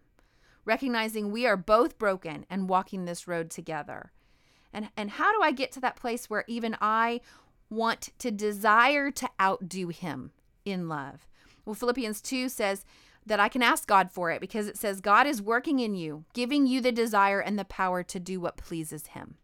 Recognizing 0.63 1.31
we 1.31 1.45
are 1.45 1.57
both 1.57 1.97
broken 1.97 2.45
and 2.49 2.69
walking 2.69 3.05
this 3.05 3.27
road 3.27 3.49
together. 3.49 4.11
And 4.73 4.89
and 4.97 5.11
how 5.11 5.31
do 5.31 5.41
I 5.41 5.51
get 5.51 5.71
to 5.73 5.79
that 5.81 5.95
place 5.95 6.29
where 6.29 6.43
even 6.47 6.75
I 6.81 7.21
want 7.69 8.09
to 8.19 8.31
desire 8.31 9.11
to 9.11 9.29
outdo 9.39 9.89
him 9.89 10.31
in 10.65 10.89
love? 10.89 11.27
Well, 11.65 11.75
Philippians 11.75 12.21
2 12.21 12.49
says 12.49 12.85
that 13.25 13.39
I 13.39 13.49
can 13.49 13.63
ask 13.63 13.87
God 13.87 14.11
for 14.11 14.31
it 14.31 14.41
because 14.41 14.67
it 14.67 14.77
says 14.77 15.01
God 15.01 15.27
is 15.27 15.41
working 15.41 15.79
in 15.79 15.95
you, 15.95 16.25
giving 16.33 16.67
you 16.67 16.81
the 16.81 16.91
desire 16.91 17.39
and 17.39 17.57
the 17.57 17.65
power 17.65 18.03
to 18.03 18.19
do 18.19 18.39
what 18.39 18.57
pleases 18.57 19.07
him 19.07 19.37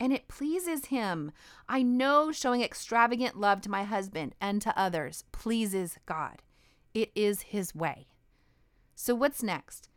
and 0.00 0.12
it 0.12 0.28
pleases 0.28 0.86
him. 0.86 1.32
I 1.68 1.82
know 1.82 2.32
showing 2.32 2.62
extravagant 2.62 3.38
love 3.38 3.60
to 3.62 3.70
my 3.70 3.84
husband 3.84 4.34
and 4.40 4.60
to 4.62 4.78
others 4.78 5.24
pleases 5.32 5.98
God. 6.06 6.42
It 6.92 7.10
is 7.14 7.42
his 7.42 7.74
way. 7.74 8.08
So, 8.94 9.14
what's 9.14 9.42
next? 9.42 9.88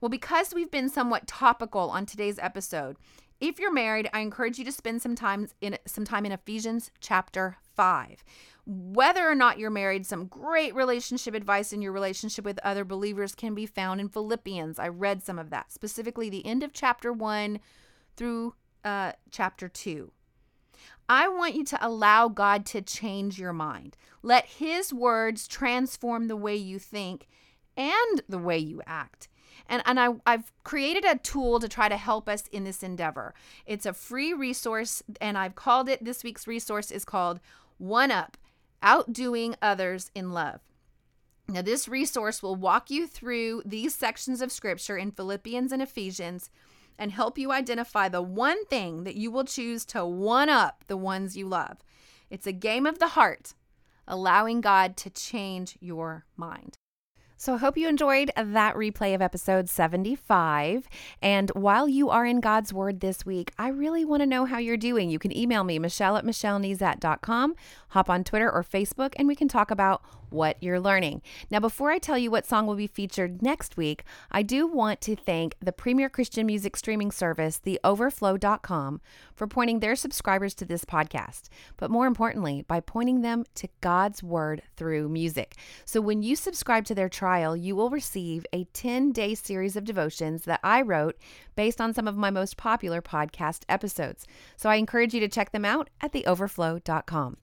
Well, 0.00 0.08
because 0.08 0.54
we've 0.54 0.70
been 0.70 0.88
somewhat 0.88 1.26
topical 1.26 1.90
on 1.90 2.06
today's 2.06 2.38
episode, 2.38 2.96
if 3.40 3.58
you're 3.58 3.72
married, 3.72 4.08
I 4.12 4.20
encourage 4.20 4.58
you 4.58 4.64
to 4.64 4.72
spend 4.72 5.02
some 5.02 5.14
time 5.14 5.48
in 5.60 5.76
some 5.86 6.04
time 6.04 6.24
in 6.24 6.32
Ephesians 6.32 6.90
chapter 7.00 7.56
5. 7.74 8.24
Whether 8.66 9.28
or 9.28 9.34
not 9.34 9.58
you're 9.58 9.70
married, 9.70 10.06
some 10.06 10.26
great 10.26 10.74
relationship 10.74 11.34
advice 11.34 11.72
in 11.72 11.82
your 11.82 11.92
relationship 11.92 12.44
with 12.44 12.58
other 12.60 12.84
believers 12.84 13.34
can 13.34 13.54
be 13.54 13.66
found 13.66 14.00
in 14.00 14.08
Philippians. 14.08 14.78
I 14.78 14.88
read 14.88 15.22
some 15.22 15.38
of 15.38 15.50
that, 15.50 15.72
specifically 15.72 16.30
the 16.30 16.46
end 16.46 16.62
of 16.62 16.72
chapter 16.72 17.12
1 17.12 17.60
through 18.16 18.54
uh, 18.84 19.12
chapter 19.30 19.68
2. 19.68 20.10
I 21.08 21.28
want 21.28 21.54
you 21.54 21.64
to 21.64 21.86
allow 21.86 22.28
God 22.28 22.64
to 22.66 22.80
change 22.80 23.38
your 23.38 23.52
mind. 23.52 23.96
Let 24.22 24.46
His 24.46 24.92
words 24.92 25.46
transform 25.46 26.28
the 26.28 26.36
way 26.36 26.56
you 26.56 26.78
think 26.78 27.28
and 27.76 28.22
the 28.28 28.38
way 28.38 28.58
you 28.58 28.82
act. 28.86 29.28
And, 29.68 29.82
and 29.86 29.98
I, 29.98 30.08
I've 30.26 30.52
created 30.62 31.04
a 31.04 31.18
tool 31.18 31.60
to 31.60 31.68
try 31.68 31.88
to 31.88 31.96
help 31.96 32.28
us 32.28 32.46
in 32.48 32.64
this 32.64 32.82
endeavor. 32.82 33.34
It's 33.66 33.86
a 33.86 33.92
free 33.92 34.32
resource, 34.32 35.02
and 35.20 35.38
I've 35.38 35.54
called 35.54 35.88
it 35.88 36.04
this 36.04 36.22
week's 36.22 36.46
resource 36.46 36.90
is 36.90 37.04
called 37.04 37.40
One 37.78 38.10
Up 38.10 38.36
Outdoing 38.82 39.54
Others 39.62 40.10
in 40.14 40.32
Love. 40.32 40.60
Now, 41.48 41.62
this 41.62 41.88
resource 41.88 42.42
will 42.42 42.56
walk 42.56 42.90
you 42.90 43.06
through 43.06 43.62
these 43.66 43.94
sections 43.94 44.40
of 44.40 44.52
scripture 44.52 44.96
in 44.96 45.10
Philippians 45.10 45.72
and 45.72 45.82
Ephesians 45.82 46.50
and 46.98 47.12
help 47.12 47.38
you 47.38 47.52
identify 47.52 48.08
the 48.08 48.22
one 48.22 48.64
thing 48.66 49.04
that 49.04 49.16
you 49.16 49.30
will 49.30 49.44
choose 49.44 49.84
to 49.86 50.06
one 50.06 50.48
up 50.48 50.84
the 50.86 50.96
ones 50.96 51.36
you 51.36 51.46
love. 51.46 51.78
It's 52.30 52.46
a 52.46 52.52
game 52.52 52.86
of 52.86 52.98
the 52.98 53.08
heart, 53.08 53.54
allowing 54.06 54.60
God 54.60 54.96
to 54.98 55.10
change 55.10 55.76
your 55.80 56.24
mind. 56.36 56.78
So 57.36 57.54
I 57.54 57.56
hope 57.58 57.76
you 57.76 57.88
enjoyed 57.88 58.30
that 58.36 58.76
replay 58.76 59.14
of 59.14 59.20
episode 59.20 59.68
75. 59.68 60.88
And 61.20 61.50
while 61.50 61.88
you 61.88 62.08
are 62.10 62.24
in 62.24 62.40
God's 62.40 62.72
Word 62.72 63.00
this 63.00 63.26
week, 63.26 63.52
I 63.58 63.68
really 63.68 64.04
want 64.04 64.22
to 64.22 64.26
know 64.26 64.44
how 64.44 64.58
you're 64.58 64.76
doing. 64.76 65.10
You 65.10 65.18
can 65.18 65.36
email 65.36 65.64
me, 65.64 65.78
Michelle 65.78 66.16
at 66.16 66.24
michellenezat.com, 66.24 67.54
hop 67.88 68.08
on 68.08 68.24
Twitter 68.24 68.50
or 68.50 68.62
Facebook, 68.62 69.14
and 69.16 69.26
we 69.26 69.34
can 69.34 69.48
talk 69.48 69.70
about 69.70 70.02
what 70.30 70.56
you're 70.62 70.80
learning. 70.80 71.22
Now, 71.50 71.60
before 71.60 71.90
I 71.90 71.98
tell 71.98 72.18
you 72.18 72.30
what 72.30 72.46
song 72.46 72.66
will 72.66 72.74
be 72.74 72.86
featured 72.86 73.42
next 73.42 73.76
week, 73.76 74.04
I 74.30 74.42
do 74.42 74.66
want 74.66 75.00
to 75.02 75.16
thank 75.16 75.56
the 75.60 75.72
premier 75.72 76.08
Christian 76.08 76.46
music 76.46 76.76
streaming 76.76 77.10
service, 77.10 77.58
The 77.58 77.80
theoverflow.com, 77.84 79.00
for 79.34 79.46
pointing 79.46 79.80
their 79.80 79.96
subscribers 79.96 80.54
to 80.54 80.64
this 80.64 80.84
podcast, 80.84 81.48
but 81.76 81.90
more 81.90 82.06
importantly, 82.06 82.64
by 82.66 82.80
pointing 82.80 83.20
them 83.20 83.44
to 83.56 83.68
God's 83.80 84.22
Word 84.22 84.62
through 84.76 85.08
music. 85.08 85.56
So 85.84 86.00
when 86.00 86.22
you 86.22 86.36
subscribe 86.36 86.84
to 86.86 86.94
their 86.94 87.08
trial, 87.08 87.56
you 87.56 87.76
will 87.76 87.90
receive 87.90 88.46
a 88.52 88.64
10 88.64 89.12
day 89.12 89.34
series 89.34 89.76
of 89.76 89.84
devotions 89.84 90.44
that 90.44 90.60
I 90.62 90.82
wrote 90.82 91.16
based 91.56 91.80
on 91.80 91.94
some 91.94 92.08
of 92.08 92.16
my 92.16 92.30
most 92.30 92.56
popular 92.56 93.02
podcast 93.02 93.62
episodes. 93.68 94.26
So 94.56 94.68
I 94.68 94.76
encourage 94.76 95.14
you 95.14 95.20
to 95.20 95.28
check 95.28 95.52
them 95.52 95.64
out 95.64 95.90
at 96.00 96.12
theoverflow.com. 96.12 97.36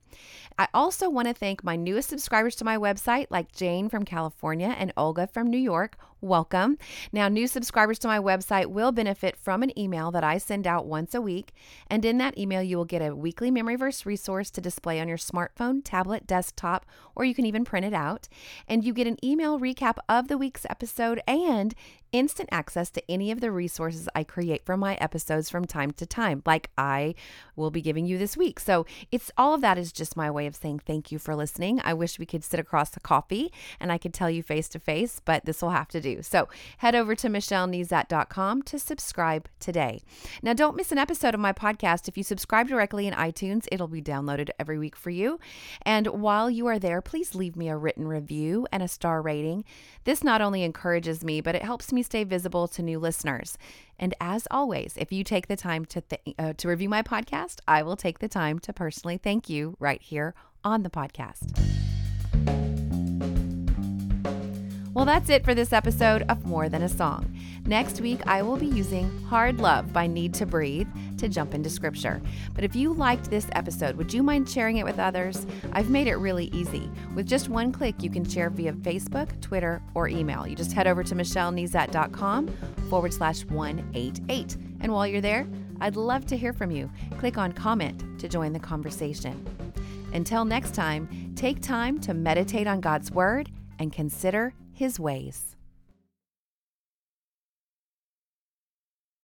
I 0.57 0.67
also 0.73 1.09
want 1.09 1.27
to 1.27 1.33
thank 1.33 1.63
my 1.63 1.75
newest 1.75 2.09
subscribers 2.09 2.55
to 2.57 2.65
my 2.65 2.77
website, 2.77 3.27
like 3.29 3.51
Jane 3.51 3.89
from 3.89 4.05
California 4.05 4.75
and 4.77 4.93
Olga 4.97 5.27
from 5.27 5.49
New 5.49 5.57
York, 5.57 5.97
welcome. 6.21 6.77
Now, 7.11 7.27
new 7.27 7.47
subscribers 7.47 7.99
to 7.99 8.07
my 8.07 8.19
website 8.19 8.67
will 8.67 8.91
benefit 8.91 9.35
from 9.35 9.63
an 9.63 9.77
email 9.77 10.11
that 10.11 10.23
I 10.23 10.37
send 10.37 10.67
out 10.67 10.85
once 10.85 11.15
a 11.15 11.21
week. 11.21 11.51
And 11.87 12.05
in 12.05 12.19
that 12.19 12.37
email, 12.37 12.61
you 12.61 12.77
will 12.77 12.85
get 12.85 13.01
a 13.01 13.15
weekly 13.15 13.49
memory 13.49 13.75
verse 13.75 14.05
resource 14.05 14.51
to 14.51 14.61
display 14.61 14.99
on 14.99 15.07
your 15.07 15.17
smartphone, 15.17 15.81
tablet, 15.83 16.27
desktop, 16.27 16.85
or 17.15 17.25
you 17.25 17.33
can 17.33 17.45
even 17.45 17.65
print 17.65 17.85
it 17.85 17.93
out. 17.93 18.27
And 18.67 18.83
you 18.83 18.93
get 18.93 19.07
an 19.07 19.23
email 19.25 19.59
recap 19.59 19.97
of 20.07 20.27
the 20.27 20.37
week's 20.37 20.65
episode 20.69 21.21
and 21.27 21.73
instant 22.11 22.49
access 22.51 22.89
to 22.91 23.11
any 23.11 23.31
of 23.31 23.39
the 23.39 23.51
resources 23.51 24.09
I 24.13 24.23
create 24.23 24.65
for 24.65 24.75
my 24.75 24.95
episodes 24.95 25.49
from 25.49 25.65
time 25.65 25.91
to 25.91 26.05
time, 26.05 26.43
like 26.45 26.69
I 26.77 27.15
will 27.55 27.71
be 27.71 27.81
giving 27.81 28.05
you 28.05 28.17
this 28.17 28.35
week. 28.35 28.59
So 28.59 28.85
it's 29.11 29.31
all 29.37 29.53
of 29.53 29.61
that 29.61 29.77
is 29.77 29.91
just 29.91 30.17
my 30.17 30.29
way 30.29 30.45
of 30.45 30.55
saying 30.55 30.79
thank 30.79 31.11
you 31.11 31.19
for 31.19 31.35
listening. 31.35 31.81
I 31.83 31.93
wish 31.93 32.19
we 32.19 32.25
could 32.25 32.43
sit 32.43 32.59
across 32.59 32.89
the 32.89 32.99
coffee 32.99 33.51
and 33.79 33.91
I 33.91 33.97
could 33.97 34.13
tell 34.13 34.29
you 34.29 34.43
face 34.43 34.67
to 34.69 34.79
face, 34.79 35.21
but 35.23 35.45
this 35.45 35.61
will 35.61 35.69
have 35.69 35.87
to 35.89 36.01
do 36.01 36.10
do. 36.15 36.21
So 36.21 36.47
head 36.77 36.95
over 36.95 37.15
to 37.15 37.27
michellenezat.com 37.27 38.61
to 38.63 38.79
subscribe 38.79 39.47
today. 39.59 40.01
Now, 40.41 40.53
don't 40.53 40.75
miss 40.75 40.91
an 40.91 40.97
episode 40.97 41.33
of 41.33 41.39
my 41.39 41.53
podcast. 41.53 42.07
If 42.07 42.17
you 42.17 42.23
subscribe 42.23 42.67
directly 42.67 43.07
in 43.07 43.13
iTunes, 43.13 43.67
it'll 43.71 43.87
be 43.87 44.01
downloaded 44.01 44.49
every 44.59 44.77
week 44.77 44.95
for 44.95 45.09
you. 45.09 45.39
And 45.83 46.07
while 46.07 46.49
you 46.49 46.67
are 46.67 46.79
there, 46.79 47.01
please 47.01 47.35
leave 47.35 47.55
me 47.55 47.69
a 47.69 47.77
written 47.77 48.07
review 48.07 48.67
and 48.71 48.83
a 48.83 48.87
star 48.87 49.21
rating. 49.21 49.63
This 50.03 50.23
not 50.23 50.41
only 50.41 50.63
encourages 50.63 51.23
me, 51.23 51.41
but 51.41 51.55
it 51.55 51.63
helps 51.63 51.91
me 51.91 52.03
stay 52.03 52.23
visible 52.23 52.67
to 52.69 52.81
new 52.81 52.99
listeners. 52.99 53.57
And 53.99 54.15
as 54.19 54.47
always, 54.49 54.95
if 54.97 55.11
you 55.11 55.23
take 55.23 55.47
the 55.47 55.55
time 55.55 55.85
to 55.85 56.01
th- 56.01 56.35
uh, 56.39 56.53
to 56.53 56.67
review 56.67 56.89
my 56.89 57.03
podcast, 57.03 57.59
I 57.67 57.83
will 57.83 57.95
take 57.95 58.19
the 58.19 58.27
time 58.27 58.57
to 58.59 58.73
personally 58.73 59.17
thank 59.17 59.47
you 59.47 59.75
right 59.79 60.01
here 60.01 60.33
on 60.63 60.83
the 60.83 60.89
podcast. 60.89 61.51
Well, 65.01 65.07
that's 65.07 65.31
it 65.31 65.43
for 65.43 65.55
this 65.55 65.73
episode 65.73 66.21
of 66.29 66.45
More 66.45 66.69
Than 66.69 66.83
a 66.83 66.87
Song. 66.87 67.35
Next 67.65 68.01
week, 68.01 68.19
I 68.27 68.43
will 68.43 68.55
be 68.55 68.67
using 68.67 69.09
Hard 69.23 69.59
Love 69.59 69.91
by 69.91 70.05
Need 70.05 70.35
to 70.35 70.45
Breathe 70.45 70.87
to 71.17 71.27
jump 71.27 71.55
into 71.55 71.71
scripture. 71.71 72.21
But 72.53 72.63
if 72.63 72.75
you 72.75 72.93
liked 72.93 73.27
this 73.27 73.47
episode, 73.53 73.95
would 73.95 74.13
you 74.13 74.21
mind 74.21 74.47
sharing 74.47 74.77
it 74.77 74.85
with 74.85 74.99
others? 74.99 75.47
I've 75.73 75.89
made 75.89 76.05
it 76.05 76.17
really 76.17 76.51
easy. 76.53 76.87
With 77.15 77.25
just 77.25 77.49
one 77.49 77.71
click, 77.71 78.03
you 78.03 78.11
can 78.11 78.23
share 78.23 78.51
via 78.51 78.73
Facebook, 78.73 79.41
Twitter, 79.41 79.81
or 79.95 80.07
email. 80.07 80.45
You 80.45 80.55
just 80.55 80.71
head 80.71 80.85
over 80.85 81.03
to 81.03 81.15
michellenezat.com 81.15 82.49
forward 82.87 83.11
slash 83.11 83.43
188. 83.45 84.55
And 84.81 84.93
while 84.93 85.07
you're 85.07 85.19
there, 85.19 85.47
I'd 85.79 85.95
love 85.95 86.27
to 86.27 86.37
hear 86.37 86.53
from 86.53 86.69
you. 86.69 86.91
Click 87.17 87.39
on 87.39 87.53
comment 87.53 88.03
to 88.19 88.29
join 88.29 88.53
the 88.53 88.59
conversation. 88.59 89.43
Until 90.13 90.45
next 90.45 90.75
time, 90.75 91.33
take 91.35 91.59
time 91.59 91.99
to 92.01 92.13
meditate 92.13 92.67
on 92.67 92.81
God's 92.81 93.09
Word 93.09 93.49
and 93.79 93.91
consider 93.91 94.53
his 94.81 94.99
ways. 94.99 95.55